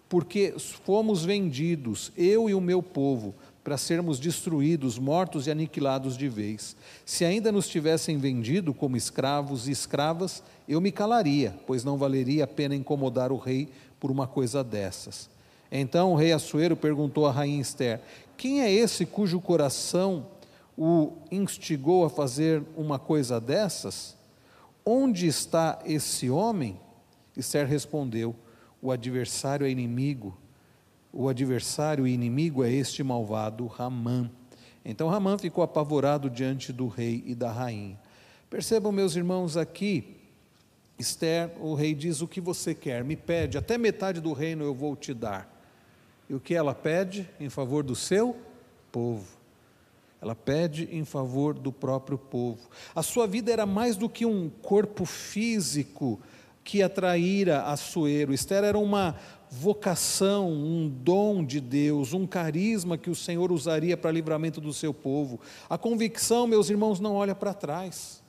porque 0.10 0.56
fomos 0.86 1.24
vendidos, 1.24 2.12
eu 2.18 2.50
e 2.50 2.54
o 2.56 2.62
meu 2.62 2.82
povo, 2.82 3.36
para 3.64 3.78
sermos 3.78 4.20
destruídos, 4.20 4.98
mortos 4.98 5.46
e 5.46 5.52
aniquilados 5.52 6.18
de 6.18 6.28
vez. 6.28 6.76
Se 7.06 7.24
ainda 7.24 7.52
nos 7.52 7.68
tivessem 7.68 8.18
vendido 8.18 8.74
como 8.74 8.98
escravos 8.98 9.68
e 9.68 9.72
escravas, 9.72 10.42
eu 10.68 10.82
me 10.82 10.92
calaria, 10.92 11.56
pois 11.68 11.84
não 11.84 11.98
valeria 11.98 12.46
a 12.46 12.48
pena 12.48 12.76
incomodar 12.76 13.32
o 13.32 13.38
rei 13.38 13.70
por 14.00 14.10
uma 14.10 14.28
coisa 14.28 14.64
dessas. 14.64 15.30
Então 15.72 16.12
o 16.12 16.16
rei 16.16 16.32
Assuero 16.32 16.76
perguntou 16.76 17.28
à 17.28 17.32
rainha 17.32 17.62
Esther: 17.62 18.02
Quem 18.36 18.62
é 18.62 18.72
esse 18.72 19.06
cujo 19.06 19.40
coração 19.40 20.26
o 20.78 21.14
instigou 21.32 22.04
a 22.04 22.10
fazer 22.10 22.64
uma 22.76 22.98
coisa 22.98 23.40
dessas? 23.40 24.18
Onde 24.84 25.28
está 25.28 25.80
esse 25.86 26.30
homem? 26.30 26.80
Esther 27.38 27.68
respondeu: 27.68 28.36
O 28.82 28.92
adversário 28.92 29.66
é 29.66 29.70
inimigo 29.70 30.36
o 31.14 31.28
adversário 31.28 32.08
e 32.08 32.14
inimigo 32.14 32.64
é 32.64 32.72
este 32.72 33.04
malvado 33.04 33.66
Ramã. 33.68 34.30
Então 34.84 35.10
Ramã 35.10 35.38
ficou 35.38 35.64
apavorado 35.64 36.30
diante 36.30 36.72
do 36.72 36.88
rei 36.88 37.24
e 37.26 37.36
da 37.36 37.52
rainha. 37.52 38.00
Percebam, 38.50 38.92
meus 38.92 39.16
irmãos, 39.16 39.56
aqui, 39.56 40.18
Esther, 40.98 41.52
o 41.60 41.74
rei 41.74 41.94
diz: 41.94 42.22
O 42.22 42.28
que 42.28 42.42
você 42.42 42.74
quer? 42.74 43.04
Me 43.04 43.16
pede, 43.16 43.58
até 43.58 43.78
metade 43.78 44.20
do 44.22 44.34
reino 44.34 44.64
eu 44.64 44.74
vou 44.74 44.96
te 44.96 45.14
dar. 45.14 45.50
E 46.30 46.34
o 46.34 46.40
que 46.40 46.54
ela 46.54 46.74
pede 46.74 47.30
em 47.40 47.50
favor 47.50 47.84
do 47.84 47.96
seu 47.96 48.38
povo? 48.92 49.28
Ela 50.22 50.36
pede 50.36 50.88
em 50.92 51.04
favor 51.04 51.54
do 51.58 51.72
próprio 51.72 52.18
povo. 52.18 52.70
A 52.94 53.02
sua 53.02 53.26
vida 53.26 53.52
era 53.52 53.66
mais 53.66 53.98
do 53.98 54.08
que 54.08 54.26
um 54.26 54.50
corpo 54.50 55.04
físico 55.04 56.20
que 56.64 56.82
atraíra 56.82 57.64
Assuero. 57.64 58.34
Esther 58.34 58.64
era 58.64 58.78
uma 58.78 59.16
vocação, 59.50 60.50
um 60.50 60.88
dom 60.88 61.44
de 61.44 61.60
Deus, 61.60 62.14
um 62.14 62.26
carisma 62.26 62.98
que 62.98 63.10
o 63.10 63.16
Senhor 63.16 63.52
usaria 63.52 63.98
para 63.98 64.12
livramento 64.12 64.62
do 64.62 64.74
seu 64.74 64.94
povo. 64.94 65.40
A 65.70 65.78
convicção, 65.78 66.48
meus 66.48 66.70
irmãos, 66.70 67.00
não 67.00 67.16
olha 67.16 67.36
para 67.36 67.54
trás. 67.54 68.22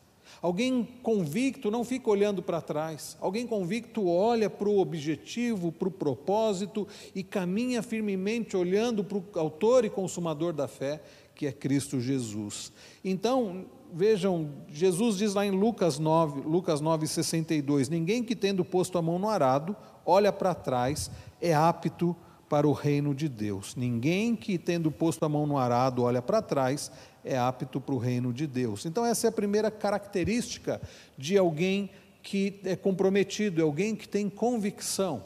Alguém 0.43 0.89
convicto 1.05 1.71
não 1.71 1.85
fica 1.85 2.11
olhando 2.11 2.43
para 2.43 2.61
trás. 2.61 3.17
Alguém 3.21 3.47
convicto 3.47 4.09
olha 4.09 4.51
para 4.51 4.69
o 4.69 4.81
objetivo, 4.81 5.71
para 5.71 5.87
o 5.87 5.93
propósito 5.93 6.89
e 7.15 7.23
caminha 7.23 7.81
firmemente 7.81 8.57
olhando 8.57 9.05
para 9.05 9.19
o 9.19 9.25
autor 9.37 9.85
e 9.85 9.91
consumador 9.91 10.53
da 10.53 10.67
fé, 10.67 11.01
que 11.37 11.47
é 11.47 11.53
Cristo 11.53 12.01
Jesus. 12.01 12.73
Então, 13.05 13.67
vejam, 13.93 14.51
Jesus 14.69 15.19
diz 15.19 15.35
lá 15.35 15.45
em 15.45 15.51
Lucas 15.51 15.99
9, 15.99 16.41
Lucas 16.43 16.81
9, 16.81 17.07
62, 17.07 17.89
ninguém 17.89 18.25
que 18.25 18.35
tendo 18.35 18.65
posto 18.65 18.99
a 18.99 19.03
mão 19.03 19.19
no 19.19 19.29
arado, 19.29 19.77
olha 20.05 20.33
para 20.33 20.55
trás, 20.55 21.11
é 21.41 21.55
apto 21.55 22.17
para 22.49 22.67
o 22.67 22.73
reino 22.73 23.15
de 23.15 23.29
Deus. 23.29 23.75
Ninguém 23.77 24.37
que 24.37 24.59
tendo 24.59 24.91
posto 24.91 25.25
a 25.25 25.29
mão 25.29 25.47
no 25.47 25.57
arado 25.57 26.03
olha 26.03 26.21
para 26.21 26.43
trás, 26.43 26.91
é 27.25 27.39
apto 27.39 27.81
para 27.81 27.95
o 27.95 27.99
reino 27.99 28.33
de 28.33 28.47
Deus. 28.47 28.85
Então 28.85 29.07
essa 29.07 29.27
é 29.27 29.29
a 29.29 29.33
primeira 29.33 29.71
característica 29.71 30.81
de 31.17 31.39
alguém 31.39 31.91
que 32.23 32.61
é 32.65 32.77
comprometido, 32.77 33.61
é 33.61 33.65
alguém 33.65 33.97
que 33.97 34.09
tem 34.09 34.29
convicção. 34.29 35.25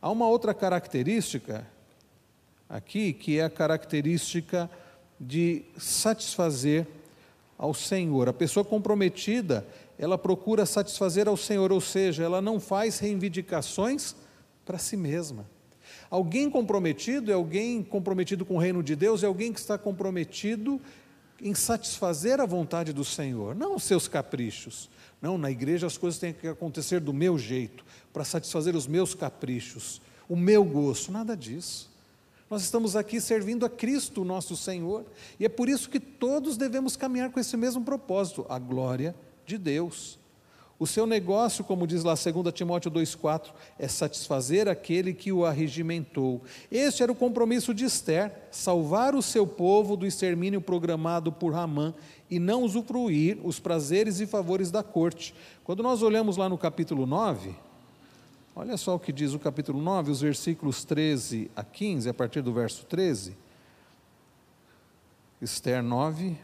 Há 0.00 0.10
uma 0.10 0.28
outra 0.28 0.54
característica 0.54 1.66
aqui, 2.68 3.12
que 3.12 3.38
é 3.38 3.44
a 3.44 3.50
característica 3.50 4.70
de 5.18 5.64
satisfazer 5.76 6.86
ao 7.58 7.72
Senhor. 7.72 8.28
A 8.28 8.32
pessoa 8.32 8.64
comprometida, 8.64 9.66
ela 9.98 10.18
procura 10.18 10.66
satisfazer 10.66 11.28
ao 11.28 11.36
Senhor, 11.36 11.72
ou 11.72 11.80
seja, 11.80 12.24
ela 12.24 12.40
não 12.40 12.58
faz 12.58 12.98
reivindicações 12.98 14.14
para 14.64 14.78
si 14.78 14.96
mesma. 14.96 15.46
Alguém 16.10 16.50
comprometido 16.50 17.30
é 17.30 17.34
alguém 17.34 17.82
comprometido 17.82 18.44
com 18.44 18.56
o 18.56 18.58
reino 18.58 18.82
de 18.82 18.94
Deus, 18.94 19.22
é 19.22 19.26
alguém 19.26 19.52
que 19.52 19.60
está 19.60 19.76
comprometido 19.76 20.80
em 21.40 21.54
satisfazer 21.54 22.40
a 22.40 22.46
vontade 22.46 22.92
do 22.92 23.04
Senhor, 23.04 23.54
não 23.54 23.76
os 23.76 23.82
seus 23.82 24.08
caprichos. 24.08 24.88
Não, 25.20 25.36
na 25.36 25.50
igreja 25.50 25.86
as 25.86 25.96
coisas 25.96 26.20
têm 26.20 26.32
que 26.32 26.46
acontecer 26.46 27.00
do 27.00 27.12
meu 27.12 27.38
jeito, 27.38 27.84
para 28.12 28.24
satisfazer 28.24 28.74
os 28.76 28.86
meus 28.86 29.14
caprichos, 29.14 30.00
o 30.28 30.36
meu 30.36 30.64
gosto, 30.64 31.10
nada 31.10 31.36
disso. 31.36 31.93
Nós 32.50 32.62
estamos 32.62 32.94
aqui 32.94 33.20
servindo 33.20 33.64
a 33.64 33.70
Cristo, 33.70 34.24
nosso 34.24 34.56
Senhor, 34.56 35.04
e 35.40 35.44
é 35.44 35.48
por 35.48 35.68
isso 35.68 35.88
que 35.88 35.98
todos 35.98 36.56
devemos 36.56 36.94
caminhar 36.96 37.30
com 37.30 37.40
esse 37.40 37.56
mesmo 37.56 37.82
propósito, 37.82 38.44
a 38.48 38.58
glória 38.58 39.14
de 39.46 39.56
Deus. 39.56 40.18
O 40.78 40.86
seu 40.86 41.06
negócio, 41.06 41.64
como 41.64 41.86
diz 41.86 42.02
lá 42.02 42.14
2 42.14 42.52
Timóteo 42.52 42.90
2,4, 42.90 43.52
é 43.78 43.86
satisfazer 43.86 44.68
aquele 44.68 45.14
que 45.14 45.32
o 45.32 45.44
arregimentou. 45.44 46.42
Este 46.70 47.02
era 47.02 47.12
o 47.12 47.14
compromisso 47.14 47.72
de 47.72 47.84
Esther: 47.84 48.32
salvar 48.50 49.14
o 49.14 49.22
seu 49.22 49.46
povo 49.46 49.96
do 49.96 50.04
extermínio 50.04 50.60
programado 50.60 51.30
por 51.30 51.54
Ramã 51.54 51.94
e 52.28 52.40
não 52.40 52.64
usufruir 52.64 53.38
os 53.44 53.60
prazeres 53.60 54.18
e 54.18 54.26
favores 54.26 54.70
da 54.70 54.82
corte. 54.82 55.32
Quando 55.62 55.82
nós 55.82 56.02
olhamos 56.02 56.36
lá 56.36 56.48
no 56.48 56.58
capítulo 56.58 57.06
9, 57.06 57.54
Olha 58.56 58.76
só 58.76 58.94
o 58.94 59.00
que 59.00 59.12
diz 59.12 59.34
o 59.34 59.38
capítulo 59.38 59.82
9, 59.82 60.12
os 60.12 60.20
versículos 60.20 60.84
13 60.84 61.50
a 61.56 61.64
15, 61.64 62.08
a 62.08 62.14
partir 62.14 62.40
do 62.40 62.52
verso 62.52 62.86
13. 62.86 63.36
Esther 65.42 65.82
9, 65.82 66.38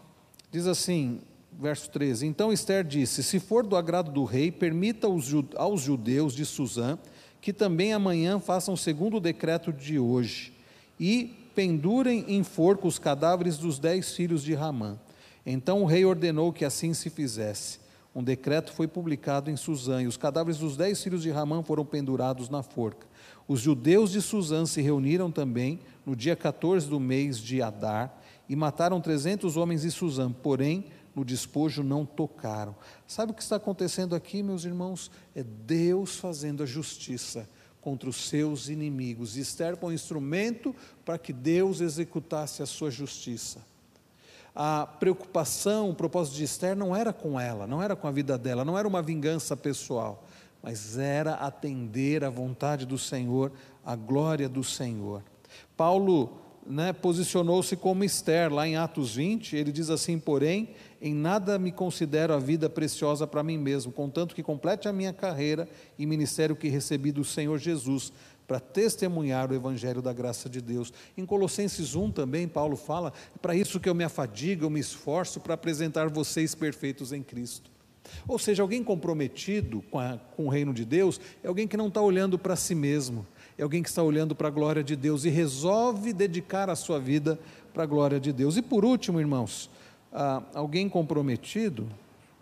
diz 0.51 0.67
assim, 0.67 1.21
verso 1.53 1.89
13: 1.91 2.27
Então 2.27 2.53
Esther 2.53 2.83
disse: 2.83 3.23
Se 3.23 3.39
for 3.39 3.65
do 3.65 3.77
agrado 3.77 4.11
do 4.11 4.25
rei, 4.25 4.51
permita 4.51 5.07
aos 5.07 5.81
judeus 5.81 6.35
de 6.35 6.45
Suzã 6.45 6.99
que 7.41 7.53
também 7.53 7.93
amanhã 7.93 8.39
façam 8.39 8.77
segundo 8.77 9.17
o 9.17 9.21
decreto 9.21 9.73
de 9.73 9.99
hoje 9.99 10.53
e 10.99 11.35
pendurem 11.55 12.25
em 12.29 12.43
forco 12.43 12.87
os 12.87 12.99
cadáveres 12.99 13.57
dos 13.57 13.79
dez 13.79 14.13
filhos 14.13 14.43
de 14.43 14.53
Ramã. 14.53 14.99
Então 15.47 15.83
o 15.83 15.87
rei 15.87 16.05
ordenou 16.05 16.53
que 16.53 16.65
assim 16.65 16.93
se 16.93 17.09
fizesse. 17.09 17.79
Um 18.15 18.25
decreto 18.25 18.73
foi 18.73 18.89
publicado 18.89 19.51
em 19.51 19.57
Suzã 19.57 20.03
e 20.03 20.09
os 20.09 20.17
cadáveres 20.17 20.59
dos 20.59 20.77
dez 20.77 21.01
filhos 21.01 21.23
de 21.23 21.31
Ramã 21.31 21.63
foram 21.63 21.85
pendurados 21.85 22.49
na 22.49 22.63
forca. 22.63 23.07
Os 23.47 23.61
judeus 23.61 24.11
de 24.11 24.21
Suzã 24.21 24.67
se 24.67 24.83
reuniram 24.83 25.31
também 25.31 25.79
no 26.05 26.17
dia 26.17 26.35
14 26.35 26.89
do 26.89 26.99
mês 26.99 27.39
de 27.39 27.63
Adar 27.63 28.21
e 28.49 28.57
mataram 28.57 29.01
300 29.01 29.57
homens 29.57 29.83
de 29.83 29.93
Suzã, 29.93 30.33
porém 30.33 30.87
no 31.15 31.25
despojo 31.25 31.85
não 31.85 32.05
tocaram. 32.05 32.75
Sabe 33.07 33.31
o 33.31 33.35
que 33.35 33.43
está 33.43 33.57
acontecendo 33.57 34.17
aqui, 34.17 34.43
meus 34.43 34.65
irmãos? 34.65 35.09
É 35.35 35.45
Deus 35.45 36.17
fazendo 36.17 36.65
a 36.65 36.67
justiça 36.67 37.49
contra 37.81 38.11
os 38.11 38.29
seus 38.29 38.69
inimigos. 38.69 39.37
Esther 39.37 39.77
põe 39.77 39.93
um 39.93 39.95
instrumento 39.95 40.75
para 41.05 41.17
que 41.17 41.33
Deus 41.33 41.81
executasse 41.81 42.61
a 42.61 42.67
sua 42.67 42.91
justiça 42.91 43.70
a 44.55 44.87
preocupação, 44.87 45.91
o 45.91 45.95
propósito 45.95 46.37
de 46.37 46.45
Esther 46.45 46.77
não 46.77 46.95
era 46.95 47.13
com 47.13 47.39
ela, 47.39 47.67
não 47.67 47.83
era 47.83 47.95
com 47.95 48.07
a 48.07 48.11
vida 48.11 48.37
dela, 48.37 48.65
não 48.65 48.77
era 48.77 48.87
uma 48.87 49.03
vingança 49.03 49.57
pessoal, 49.57 50.25
mas 50.63 50.99
era 50.99 51.35
atender 51.35 52.25
à 52.25 52.31
vontade 52.31 52.85
do 52.85 52.99
Senhor, 52.99 53.53
à 53.85 53.95
glória 53.95 54.49
do 54.49 54.65
Senhor. 54.65 55.23
Paulo 55.77 56.39
né, 56.67 56.93
posicionou-se 56.93 57.75
como 57.77 58.05
Esther, 58.05 58.53
lá 58.53 58.67
em 58.67 58.77
Atos 58.77 59.17
20, 59.17 59.57
ele 59.57 59.73
diz 59.73 59.91
assim: 59.91 60.19
Porém, 60.19 60.71
em 61.01 61.15
nada 61.15 61.59
me 61.59 61.73
considero 61.73 62.35
a 62.35 62.39
vida 62.39 62.69
preciosa 62.69 63.27
para 63.27 63.43
mim 63.43 63.59
mesmo, 63.59 63.91
contanto 63.91 64.35
que 64.35 64.43
complete 64.43 64.87
a 64.87 64.93
minha 64.93 65.13
carreira 65.13 65.69
e 65.99 66.05
ministério 66.05 66.55
que 66.55 66.69
recebi 66.69 67.11
do 67.11 67.25
Senhor 67.25 67.59
Jesus, 67.59 68.13
para 68.51 68.59
testemunhar 68.59 69.53
o 69.53 69.55
evangelho 69.55 70.03
da 70.03 70.13
graça 70.13 70.51
de 70.51 70.61
Deus. 70.61 70.93
Em 71.17 71.25
Colossenses 71.25 71.95
1 71.95 72.11
também, 72.11 72.49
Paulo 72.49 72.75
fala: 72.75 73.13
é 73.33 73.39
para 73.39 73.55
isso 73.55 73.79
que 73.79 73.89
eu 73.89 73.95
me 73.95 74.03
afadigo, 74.03 74.65
eu 74.65 74.71
me 74.71 74.81
esforço 74.81 75.39
para 75.39 75.55
apresentar 75.55 76.09
vocês 76.09 76.53
perfeitos 76.53 77.13
em 77.13 77.23
Cristo. 77.23 77.71
Ou 78.27 78.41
seja, 78.41 78.61
alguém 78.61 78.83
comprometido 78.83 79.85
com, 79.89 80.01
a, 80.01 80.19
com 80.35 80.47
o 80.47 80.49
reino 80.49 80.75
de 80.75 80.85
Deus 80.85 81.21
é 81.45 81.47
alguém 81.47 81.69
que 81.69 81.77
não 81.77 81.87
está 81.87 82.01
olhando 82.01 82.37
para 82.37 82.57
si 82.57 82.75
mesmo, 82.75 83.25
é 83.57 83.63
alguém 83.63 83.85
que 83.85 83.89
está 83.89 84.03
olhando 84.03 84.35
para 84.35 84.49
a 84.49 84.51
glória 84.51 84.83
de 84.83 84.97
Deus 84.97 85.25
e 85.25 85.29
resolve 85.29 86.13
dedicar 86.13 86.69
a 86.69 86.75
sua 86.75 86.99
vida 86.99 87.39
para 87.73 87.85
a 87.85 87.87
glória 87.87 88.19
de 88.19 88.33
Deus. 88.33 88.57
E 88.57 88.63
por 88.63 88.85
último, 88.85 89.21
irmãos, 89.21 89.71
ah, 90.13 90.43
alguém 90.55 90.89
comprometido, 90.89 91.85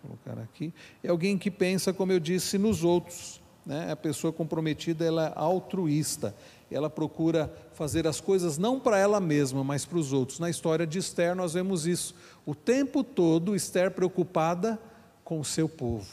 vou 0.03 0.17
colocar 0.25 0.41
aqui, 0.41 0.73
é 1.03 1.09
alguém 1.09 1.37
que 1.37 1.51
pensa, 1.51 1.93
como 1.93 2.11
eu 2.11 2.19
disse, 2.19 2.57
nos 2.57 2.83
outros 2.83 3.39
né? 3.69 3.91
A 3.91 3.95
pessoa 3.95 4.33
comprometida 4.33 5.05
ela 5.05 5.27
é 5.27 5.33
altruísta, 5.35 6.35
ela 6.71 6.89
procura 6.89 7.53
fazer 7.73 8.07
as 8.07 8.19
coisas 8.19 8.57
não 8.57 8.79
para 8.79 8.97
ela 8.97 9.19
mesma, 9.19 9.63
mas 9.63 9.85
para 9.85 9.99
os 9.99 10.11
outros. 10.11 10.39
Na 10.39 10.49
história 10.49 10.87
de 10.87 10.97
Esther 10.97 11.35
nós 11.35 11.53
vemos 11.53 11.85
isso. 11.85 12.15
O 12.47 12.55
tempo 12.55 13.03
todo 13.03 13.55
Esther 13.55 13.91
preocupada 13.91 14.79
com 15.23 15.39
o 15.39 15.45
seu 15.45 15.69
povo, 15.69 16.07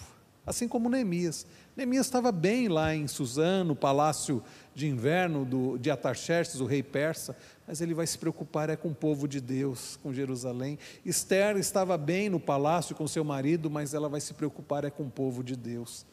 assim 0.46 0.68
como 0.68 0.90
Neemias. 0.90 1.46
Neemias 1.74 2.04
estava 2.04 2.30
bem 2.30 2.68
lá 2.68 2.94
em 2.94 3.08
Suzano, 3.08 3.68
no 3.68 3.76
palácio 3.76 4.42
de 4.74 4.86
inverno 4.86 5.46
do, 5.46 5.78
de 5.78 5.90
Atarxerxes, 5.90 6.60
o 6.60 6.66
rei 6.66 6.82
persa, 6.82 7.34
mas 7.66 7.80
ele 7.80 7.94
vai 7.94 8.06
se 8.06 8.18
preocupar 8.18 8.68
é 8.68 8.76
com 8.76 8.88
o 8.88 8.94
povo 8.94 9.26
de 9.26 9.40
Deus, 9.40 9.98
com 10.02 10.12
Jerusalém. 10.12 10.78
Esther 11.06 11.56
estava 11.56 11.96
bem 11.96 12.28
no 12.28 12.38
palácio 12.38 12.94
com 12.94 13.08
seu 13.08 13.24
marido, 13.24 13.70
mas 13.70 13.94
ela 13.94 14.10
vai 14.10 14.20
se 14.20 14.34
preocupar 14.34 14.84
é 14.84 14.90
com 14.90 15.04
o 15.04 15.10
povo 15.10 15.42
de 15.42 15.56
Deus. 15.56 16.04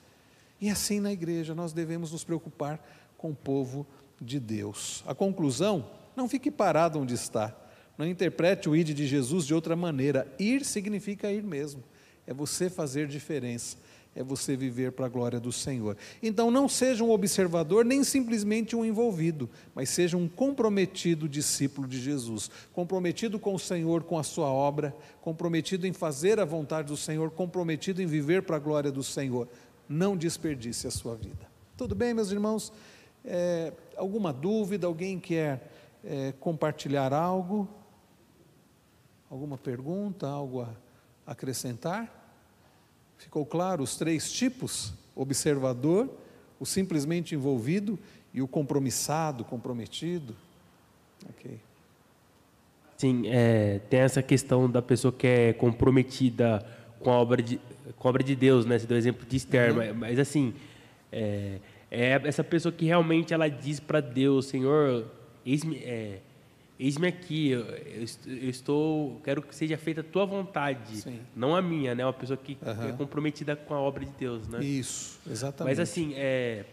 E 0.63 0.69
assim 0.69 1.01
na 1.01 1.11
igreja 1.11 1.53
nós 1.53 1.73
devemos 1.73 2.13
nos 2.13 2.23
preocupar 2.23 2.81
com 3.17 3.31
o 3.31 3.35
povo 3.35 3.85
de 4.21 4.39
Deus. 4.39 5.03
A 5.05 5.13
conclusão, 5.13 5.85
não 6.15 6.29
fique 6.29 6.49
parado 6.49 7.01
onde 7.01 7.13
está. 7.13 7.53
Não 7.97 8.07
interprete 8.07 8.69
o 8.69 8.75
id 8.75 8.93
de 8.93 9.05
Jesus 9.05 9.45
de 9.45 9.53
outra 9.53 9.75
maneira. 9.75 10.25
Ir 10.39 10.63
significa 10.63 11.29
ir 11.29 11.43
mesmo. 11.43 11.83
É 12.25 12.33
você 12.33 12.69
fazer 12.69 13.09
diferença. 13.09 13.75
É 14.15 14.23
você 14.23 14.55
viver 14.55 14.93
para 14.93 15.07
a 15.07 15.09
glória 15.09 15.37
do 15.37 15.51
Senhor. 15.51 15.97
Então 16.21 16.49
não 16.49 16.69
seja 16.69 17.03
um 17.03 17.11
observador, 17.11 17.83
nem 17.83 18.01
simplesmente 18.01 18.73
um 18.73 18.85
envolvido, 18.85 19.49
mas 19.75 19.89
seja 19.89 20.15
um 20.15 20.29
comprometido 20.29 21.27
discípulo 21.27 21.89
de 21.89 21.99
Jesus, 21.99 22.49
comprometido 22.71 23.37
com 23.37 23.53
o 23.53 23.59
Senhor, 23.59 24.03
com 24.03 24.17
a 24.17 24.23
sua 24.23 24.47
obra, 24.47 24.95
comprometido 25.19 25.85
em 25.85 25.91
fazer 25.91 26.39
a 26.39 26.45
vontade 26.45 26.87
do 26.87 26.95
Senhor, 26.95 27.31
comprometido 27.31 28.01
em 28.01 28.05
viver 28.05 28.43
para 28.43 28.55
a 28.55 28.59
glória 28.59 28.91
do 28.91 29.03
Senhor. 29.03 29.49
Não 29.87 30.15
desperdice 30.15 30.87
a 30.87 30.91
sua 30.91 31.15
vida. 31.15 31.47
Tudo 31.77 31.95
bem, 31.95 32.13
meus 32.13 32.31
irmãos? 32.31 32.71
É, 33.25 33.73
alguma 33.97 34.31
dúvida? 34.31 34.87
Alguém 34.87 35.19
quer 35.19 35.71
é, 36.03 36.33
compartilhar 36.39 37.13
algo? 37.13 37.67
Alguma 39.29 39.57
pergunta? 39.57 40.27
Algo 40.27 40.61
a 40.61 40.69
acrescentar? 41.25 42.23
Ficou 43.17 43.45
claro 43.45 43.83
os 43.83 43.95
três 43.95 44.31
tipos: 44.31 44.93
observador, 45.15 46.09
o 46.59 46.65
simplesmente 46.65 47.35
envolvido 47.35 47.97
e 48.33 48.41
o 48.41 48.47
compromissado, 48.47 49.45
comprometido. 49.45 50.35
Ok. 51.29 51.59
Sim, 52.97 53.23
é, 53.27 53.79
tem 53.89 53.99
essa 53.99 54.21
questão 54.21 54.69
da 54.69 54.81
pessoa 54.81 55.11
que 55.11 55.27
é 55.27 55.53
comprometida 55.53 56.65
com 56.99 57.11
a 57.11 57.15
obra 57.15 57.41
de, 57.41 57.59
com 57.97 58.07
a 58.07 58.09
obra 58.09 58.23
de 58.23 58.35
Deus, 58.35 58.65
né? 58.65 58.79
Você 58.79 58.87
deu 58.87 58.95
o 58.95 58.97
exemplo 58.97 59.25
de 59.27 59.35
Esther, 59.35 59.71
uhum. 59.71 59.77
mas, 59.77 59.95
mas, 59.95 60.19
assim, 60.19 60.53
é, 61.11 61.59
é, 61.91 62.21
essa 62.23 62.43
pessoa 62.43 62.71
que 62.71 62.85
realmente 62.85 63.33
ela 63.33 63.47
diz 63.47 63.79
para 63.79 63.99
Deus, 63.99 64.47
Senhor, 64.47 65.05
eis-me 65.45 65.77
é, 65.77 66.19
eis 66.79 66.97
aqui, 67.03 67.49
eu, 67.51 67.61
eu, 67.61 68.49
estou, 68.49 69.21
quero 69.23 69.41
que 69.41 69.55
seja 69.55 69.77
feita 69.77 70.01
a 70.01 70.03
tua 70.03 70.25
vontade, 70.25 70.97
Sim. 70.97 71.19
não 71.35 71.55
a 71.55 71.61
minha, 71.61 71.93
né? 71.93 72.05
Uma 72.05 72.13
pessoa 72.13 72.35
que 72.37 72.57
uhum. 72.61 72.89
é 72.89 72.91
comprometida 72.93 73.55
com 73.55 73.73
a 73.73 73.79
obra 73.79 74.03
de 74.03 74.11
Deus, 74.11 74.47
né? 74.47 74.63
Isso, 74.63 75.19
exatamente. 75.29 75.71
Mas 75.71 75.79
assim, 75.79 76.13
é, 76.15 76.65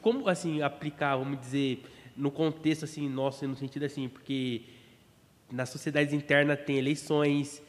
como 0.00 0.28
assim 0.28 0.62
aplicar, 0.62 1.16
vamos 1.16 1.40
dizer, 1.40 1.82
no 2.16 2.30
contexto 2.30 2.84
assim 2.84 3.08
nosso, 3.08 3.46
no 3.46 3.56
sentido 3.56 3.84
assim, 3.84 4.08
porque 4.08 4.62
nas 5.50 5.68
sociedades 5.68 6.14
internas 6.14 6.60
tem 6.64 6.78
eleições, 6.78 7.62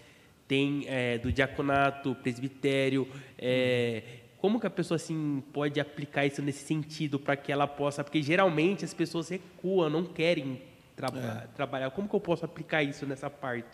tem 0.48 0.86
é, 0.88 1.18
do 1.18 1.32
diaconato, 1.32 2.16
presbitério, 2.16 3.08
é, 3.38 4.04
como 4.44 4.60
que 4.60 4.68
a 4.68 4.70
pessoa 4.70 4.98
assim 4.98 5.42
pode 5.54 5.80
aplicar 5.80 6.26
isso 6.26 6.42
nesse 6.42 6.66
sentido 6.66 7.18
para 7.18 7.38
que 7.38 7.52
ela 7.52 7.66
possa, 7.66 8.04
porque 8.04 8.22
geralmente 8.22 8.84
as 8.84 8.94
pessoas 8.94 9.30
recuam, 9.30 9.90
não 9.90 10.04
querem 10.04 10.62
tra 10.96 11.08
é. 11.08 11.48
trabalhar. 11.56 11.90
Como 11.92 12.10
que 12.10 12.16
eu 12.16 12.20
posso 12.20 12.44
aplicar 12.44 12.84
isso 12.84 13.06
nessa 13.06 13.30
parte? 13.30 13.70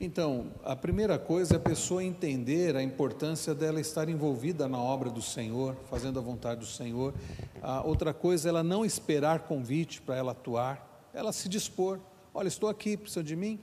Então, 0.00 0.48
a 0.64 0.74
primeira 0.74 1.16
coisa 1.16 1.54
é 1.54 1.56
a 1.56 1.60
pessoa 1.60 2.02
entender 2.02 2.74
a 2.74 2.82
importância 2.82 3.54
dela 3.54 3.80
estar 3.80 4.08
envolvida 4.08 4.66
na 4.66 4.78
obra 4.78 5.08
do 5.08 5.22
Senhor, 5.22 5.76
fazendo 5.88 6.18
a 6.18 6.22
vontade 6.22 6.58
do 6.58 6.66
Senhor. 6.66 7.14
A 7.62 7.82
outra 7.82 8.12
coisa 8.12 8.48
é 8.48 8.50
ela 8.50 8.64
não 8.64 8.84
esperar 8.84 9.40
convite 9.40 10.02
para 10.02 10.16
ela 10.16 10.32
atuar, 10.32 11.08
ela 11.14 11.32
se 11.32 11.48
dispor. 11.48 12.00
Olha, 12.34 12.48
estou 12.48 12.68
aqui, 12.68 12.96
precisa 12.96 13.22
de 13.22 13.36
mim. 13.36 13.60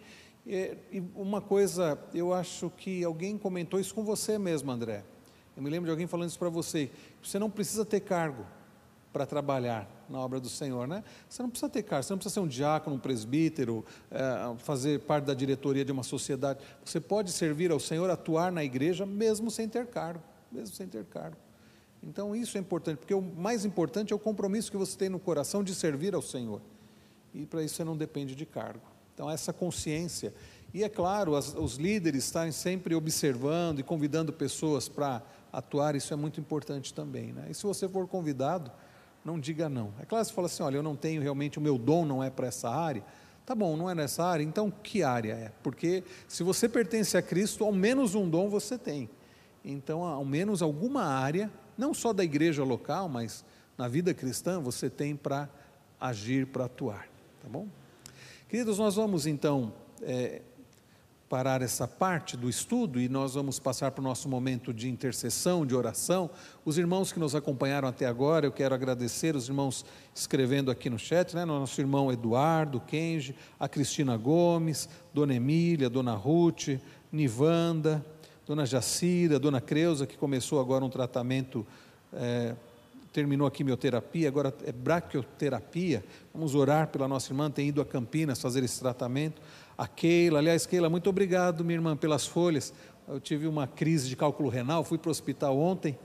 E 0.51 1.03
uma 1.13 1.39
coisa, 1.39 1.95
eu 2.11 2.33
acho 2.33 2.71
que 2.71 3.03
alguém 3.03 3.37
comentou 3.37 3.79
isso 3.79 3.93
com 3.93 4.03
você 4.03 4.39
mesmo, 4.39 4.71
André. 4.71 5.03
Eu 5.55 5.61
me 5.61 5.69
lembro 5.69 5.85
de 5.85 5.91
alguém 5.91 6.07
falando 6.07 6.27
isso 6.27 6.39
para 6.39 6.49
você. 6.49 6.89
Você 7.21 7.37
não 7.37 7.51
precisa 7.51 7.85
ter 7.85 7.99
cargo 7.99 8.43
para 9.13 9.27
trabalhar 9.27 9.87
na 10.09 10.19
obra 10.19 10.39
do 10.39 10.49
Senhor, 10.49 10.87
né? 10.87 11.03
Você 11.29 11.43
não 11.43 11.51
precisa 11.51 11.69
ter 11.69 11.83
cargo, 11.83 12.03
você 12.03 12.13
não 12.13 12.17
precisa 12.17 12.33
ser 12.33 12.39
um 12.39 12.47
diácono, 12.47 12.95
um 12.95 12.99
presbítero, 12.99 13.85
é, 14.09 14.55
fazer 14.57 15.01
parte 15.01 15.25
da 15.25 15.35
diretoria 15.35 15.85
de 15.85 15.91
uma 15.91 16.01
sociedade. 16.01 16.59
Você 16.83 16.99
pode 16.99 17.31
servir 17.31 17.69
ao 17.69 17.79
Senhor, 17.79 18.09
atuar 18.09 18.51
na 18.51 18.63
igreja, 18.63 19.05
mesmo 19.05 19.51
sem 19.51 19.69
ter 19.69 19.85
cargo, 19.85 20.23
mesmo 20.51 20.75
sem 20.75 20.87
ter 20.87 21.05
cargo. 21.05 21.37
Então 22.01 22.35
isso 22.35 22.57
é 22.57 22.59
importante, 22.59 22.97
porque 22.97 23.13
o 23.13 23.21
mais 23.21 23.65
importante 23.65 24.13
é 24.13 24.15
o 24.15 24.19
compromisso 24.19 24.71
que 24.71 24.77
você 24.77 24.97
tem 24.97 25.09
no 25.09 25.19
coração 25.19 25.63
de 25.63 25.75
servir 25.75 26.15
ao 26.15 26.23
Senhor. 26.23 26.59
E 27.35 27.45
para 27.45 27.63
isso 27.63 27.75
você 27.75 27.83
não 27.83 27.95
depende 27.95 28.33
de 28.33 28.47
cargo. 28.47 28.88
Então 29.19 29.29
essa 29.29 29.51
consciência 29.51 30.33
e 30.73 30.81
é 30.81 30.87
claro, 30.87 31.35
as, 31.35 31.53
os 31.53 31.75
líderes 31.75 32.23
estarem 32.23 32.53
sempre 32.53 32.95
observando 32.95 33.79
e 33.79 33.83
convidando 33.83 34.31
pessoas 34.31 34.87
para 34.87 35.21
atuar, 35.51 35.93
isso 35.93 36.13
é 36.13 36.15
muito 36.15 36.39
importante 36.39 36.93
também. 36.93 37.33
Né? 37.33 37.47
E 37.49 37.53
se 37.53 37.63
você 37.63 37.85
for 37.89 38.07
convidado, 38.07 38.71
não 39.25 39.37
diga 39.37 39.67
não. 39.67 39.93
É 39.99 40.05
claro, 40.05 40.23
você 40.23 40.31
fala 40.31 40.47
assim: 40.47 40.63
olha, 40.63 40.77
eu 40.77 40.83
não 40.83 40.95
tenho 40.95 41.21
realmente, 41.21 41.57
o 41.57 41.61
meu 41.61 41.77
dom 41.77 42.05
não 42.05 42.23
é 42.23 42.29
para 42.29 42.47
essa 42.47 42.69
área. 42.69 43.03
Tá 43.45 43.53
bom, 43.53 43.75
não 43.75 43.89
é 43.89 43.95
nessa 43.95 44.23
área, 44.23 44.41
então 44.41 44.71
que 44.71 45.03
área 45.03 45.33
é? 45.33 45.51
Porque 45.61 46.01
se 46.25 46.41
você 46.41 46.69
pertence 46.69 47.17
a 47.17 47.21
Cristo, 47.21 47.65
ao 47.65 47.73
menos 47.73 48.15
um 48.15 48.29
dom 48.29 48.47
você 48.47 48.77
tem. 48.77 49.09
Então, 49.65 50.01
ao 50.01 50.23
menos 50.23 50.61
alguma 50.61 51.03
área, 51.03 51.51
não 51.77 51.93
só 51.93 52.13
da 52.13 52.23
igreja 52.23 52.63
local, 52.63 53.09
mas 53.09 53.43
na 53.77 53.89
vida 53.89 54.13
cristã, 54.13 54.61
você 54.61 54.89
tem 54.89 55.13
para 55.13 55.49
agir, 55.99 56.45
para 56.45 56.65
atuar. 56.65 57.07
Tá 57.41 57.49
bom? 57.49 57.67
Queridos, 58.49 58.79
nós 58.79 58.95
vamos 58.95 59.27
então 59.27 59.71
é, 60.01 60.41
parar 61.29 61.61
essa 61.61 61.87
parte 61.87 62.35
do 62.35 62.49
estudo 62.49 62.99
e 62.99 63.07
nós 63.07 63.35
vamos 63.35 63.59
passar 63.59 63.91
para 63.91 64.01
o 64.01 64.03
nosso 64.03 64.27
momento 64.27 64.73
de 64.73 64.89
intercessão, 64.89 65.67
de 65.67 65.75
oração. 65.75 66.31
Os 66.65 66.75
irmãos 66.75 67.11
que 67.11 67.19
nos 67.19 67.35
acompanharam 67.35 67.87
até 67.87 68.07
agora, 68.07 68.47
eu 68.47 68.51
quero 68.51 68.73
agradecer 68.73 69.35
os 69.35 69.47
irmãos 69.47 69.85
escrevendo 70.15 70.71
aqui 70.71 70.89
no 70.89 70.97
chat, 70.97 71.35
né? 71.35 71.45
Nosso 71.45 71.79
irmão 71.79 72.11
Eduardo, 72.11 72.79
Kenji, 72.79 73.35
a 73.59 73.69
Cristina 73.69 74.17
Gomes, 74.17 74.89
Dona 75.13 75.35
Emília, 75.35 75.87
Dona 75.87 76.15
Ruth, 76.15 76.69
Nivanda, 77.11 78.03
Dona 78.47 78.65
Jacira, 78.65 79.37
Dona 79.37 79.61
Creuza, 79.61 80.07
que 80.07 80.17
começou 80.17 80.59
agora 80.59 80.83
um 80.83 80.89
tratamento. 80.89 81.67
É, 82.11 82.55
terminou 83.11 83.47
a 83.47 83.51
quimioterapia, 83.51 84.27
agora 84.27 84.53
é 84.65 84.71
braquioterapia. 84.71 86.03
Vamos 86.33 86.55
orar 86.55 86.87
pela 86.87 87.07
nossa 87.07 87.31
irmã, 87.31 87.49
tem 87.49 87.67
ido 87.69 87.81
a 87.81 87.85
Campinas 87.85 88.41
fazer 88.41 88.63
esse 88.63 88.79
tratamento 88.79 89.41
a 89.79 89.87
Keila. 89.87 90.39
Aliás, 90.39 90.65
Keila, 90.65 90.89
muito 90.89 91.09
obrigado, 91.09 91.63
minha 91.63 91.77
irmã, 91.77 91.95
pelas 91.95 92.27
folhas. 92.27 92.73
Eu 93.07 93.17
tive 93.17 93.47
uma 93.47 93.65
crise 93.65 94.09
de 94.09 94.15
cálculo 94.17 94.49
renal, 94.49 94.83
fui 94.83 94.97
para 94.97 95.07
o 95.07 95.11
hospital 95.11 95.57
ontem, 95.57 95.97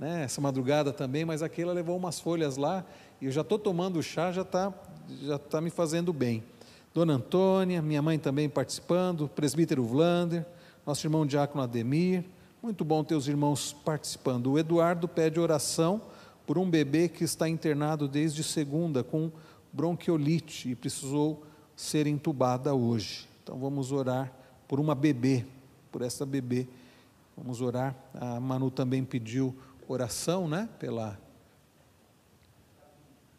né, 0.00 0.24
essa 0.24 0.40
madrugada 0.40 0.94
também, 0.94 1.26
mas 1.26 1.42
a 1.42 1.48
Keila 1.48 1.74
levou 1.74 1.94
umas 1.94 2.18
folhas 2.18 2.56
lá 2.56 2.86
e 3.20 3.26
eu 3.26 3.30
já 3.30 3.42
estou 3.42 3.58
tomando 3.58 4.02
chá, 4.02 4.32
já 4.32 4.42
está 4.42 4.72
já 5.22 5.38
tá 5.38 5.60
me 5.60 5.68
fazendo 5.68 6.10
bem. 6.10 6.42
Dona 6.94 7.14
Antônia, 7.14 7.82
minha 7.82 8.00
mãe 8.00 8.18
também 8.18 8.48
participando, 8.48 9.28
presbítero 9.28 9.84
Vlander, 9.84 10.46
nosso 10.86 11.06
irmão 11.06 11.26
Diácono 11.26 11.62
Ademir, 11.62 12.24
muito 12.62 12.82
bom 12.82 13.04
ter 13.04 13.14
os 13.14 13.28
irmãos 13.28 13.76
participando. 13.84 14.52
O 14.52 14.58
Eduardo 14.58 15.06
pede 15.06 15.38
oração 15.38 16.00
por 16.48 16.56
um 16.56 16.70
bebê 16.70 17.10
que 17.10 17.24
está 17.24 17.46
internado 17.46 18.08
desde 18.08 18.42
segunda 18.42 19.04
com 19.04 19.30
bronquiolite 19.70 20.70
e 20.70 20.74
precisou 20.74 21.44
ser 21.76 22.06
entubada 22.06 22.74
hoje. 22.74 23.28
Então 23.42 23.58
vamos 23.58 23.92
orar 23.92 24.32
por 24.66 24.80
uma 24.80 24.94
bebê, 24.94 25.44
por 25.92 26.00
essa 26.00 26.24
bebê. 26.24 26.66
Vamos 27.36 27.60
orar. 27.60 27.94
A 28.14 28.40
Manu 28.40 28.70
também 28.70 29.04
pediu 29.04 29.54
oração, 29.86 30.48
né? 30.48 30.70
Pela 30.78 31.20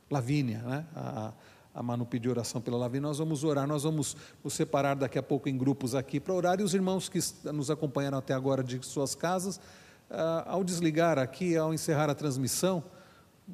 Lavínia, 0.07 0.59
né? 0.59 0.85
A, 0.95 1.33
a 1.73 1.81
Manu 1.81 2.05
pediu 2.05 2.29
oração 2.29 2.61
pela 2.61 2.77
Lavínia. 2.77 3.07
Nós 3.07 3.17
vamos 3.17 3.43
orar. 3.43 3.67
Nós 3.67 3.81
vamos 3.81 4.15
nos 4.43 4.53
separar 4.53 4.95
daqui 4.95 5.17
a 5.17 5.23
pouco 5.23 5.49
em 5.49 5.57
grupos 5.57 5.95
aqui 5.95 6.19
para 6.19 6.35
orar. 6.35 6.59
E 6.59 6.63
os 6.63 6.75
irmãos 6.75 7.09
que 7.09 7.19
nos 7.51 7.71
acompanharam 7.71 8.19
até 8.19 8.35
agora 8.35 8.63
de 8.63 8.85
suas 8.85 9.15
casas, 9.15 9.59
ah, 10.11 10.45
ao 10.45 10.63
desligar 10.63 11.17
aqui, 11.17 11.57
ao 11.57 11.73
encerrar 11.73 12.07
a 12.07 12.13
transmissão, 12.13 12.83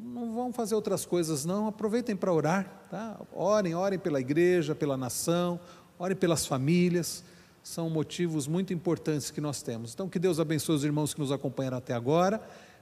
não 0.04 0.34
vão 0.34 0.52
fazer 0.52 0.76
outras 0.76 1.06
coisas, 1.06 1.46
não. 1.46 1.68
Aproveitem 1.68 2.16
para 2.16 2.34
orar, 2.34 2.88
tá? 2.90 3.20
Orem, 3.34 3.76
orem 3.76 3.98
pela 3.98 4.20
igreja, 4.20 4.76
pela 4.76 4.98
nação, 4.98 5.60
orem 5.98 6.16
pelas 6.16 6.46
famílias. 6.46 7.24
São 7.64 7.90
motivos 7.90 8.48
muito 8.48 8.74
importantes 8.74 9.32
que 9.32 9.42
nós 9.42 9.62
temos. 9.62 9.94
Então, 9.94 10.08
que 10.08 10.20
Deus 10.20 10.40
abençoe 10.40 10.76
os 10.76 10.84
irmãos 10.84 11.14
que 11.14 11.20
nos 11.20 11.32
acompanharam 11.32 11.78
até 11.78 11.94
agora. 11.94 12.42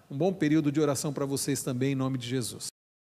Um 0.09 0.17
bom 0.17 0.33
período 0.33 0.71
de 0.71 0.81
oração 0.81 1.13
para 1.13 1.25
vocês 1.25 1.63
também, 1.63 1.93
em 1.93 1.95
nome 1.95 2.17
de 2.17 2.27
Jesus. 2.27 2.72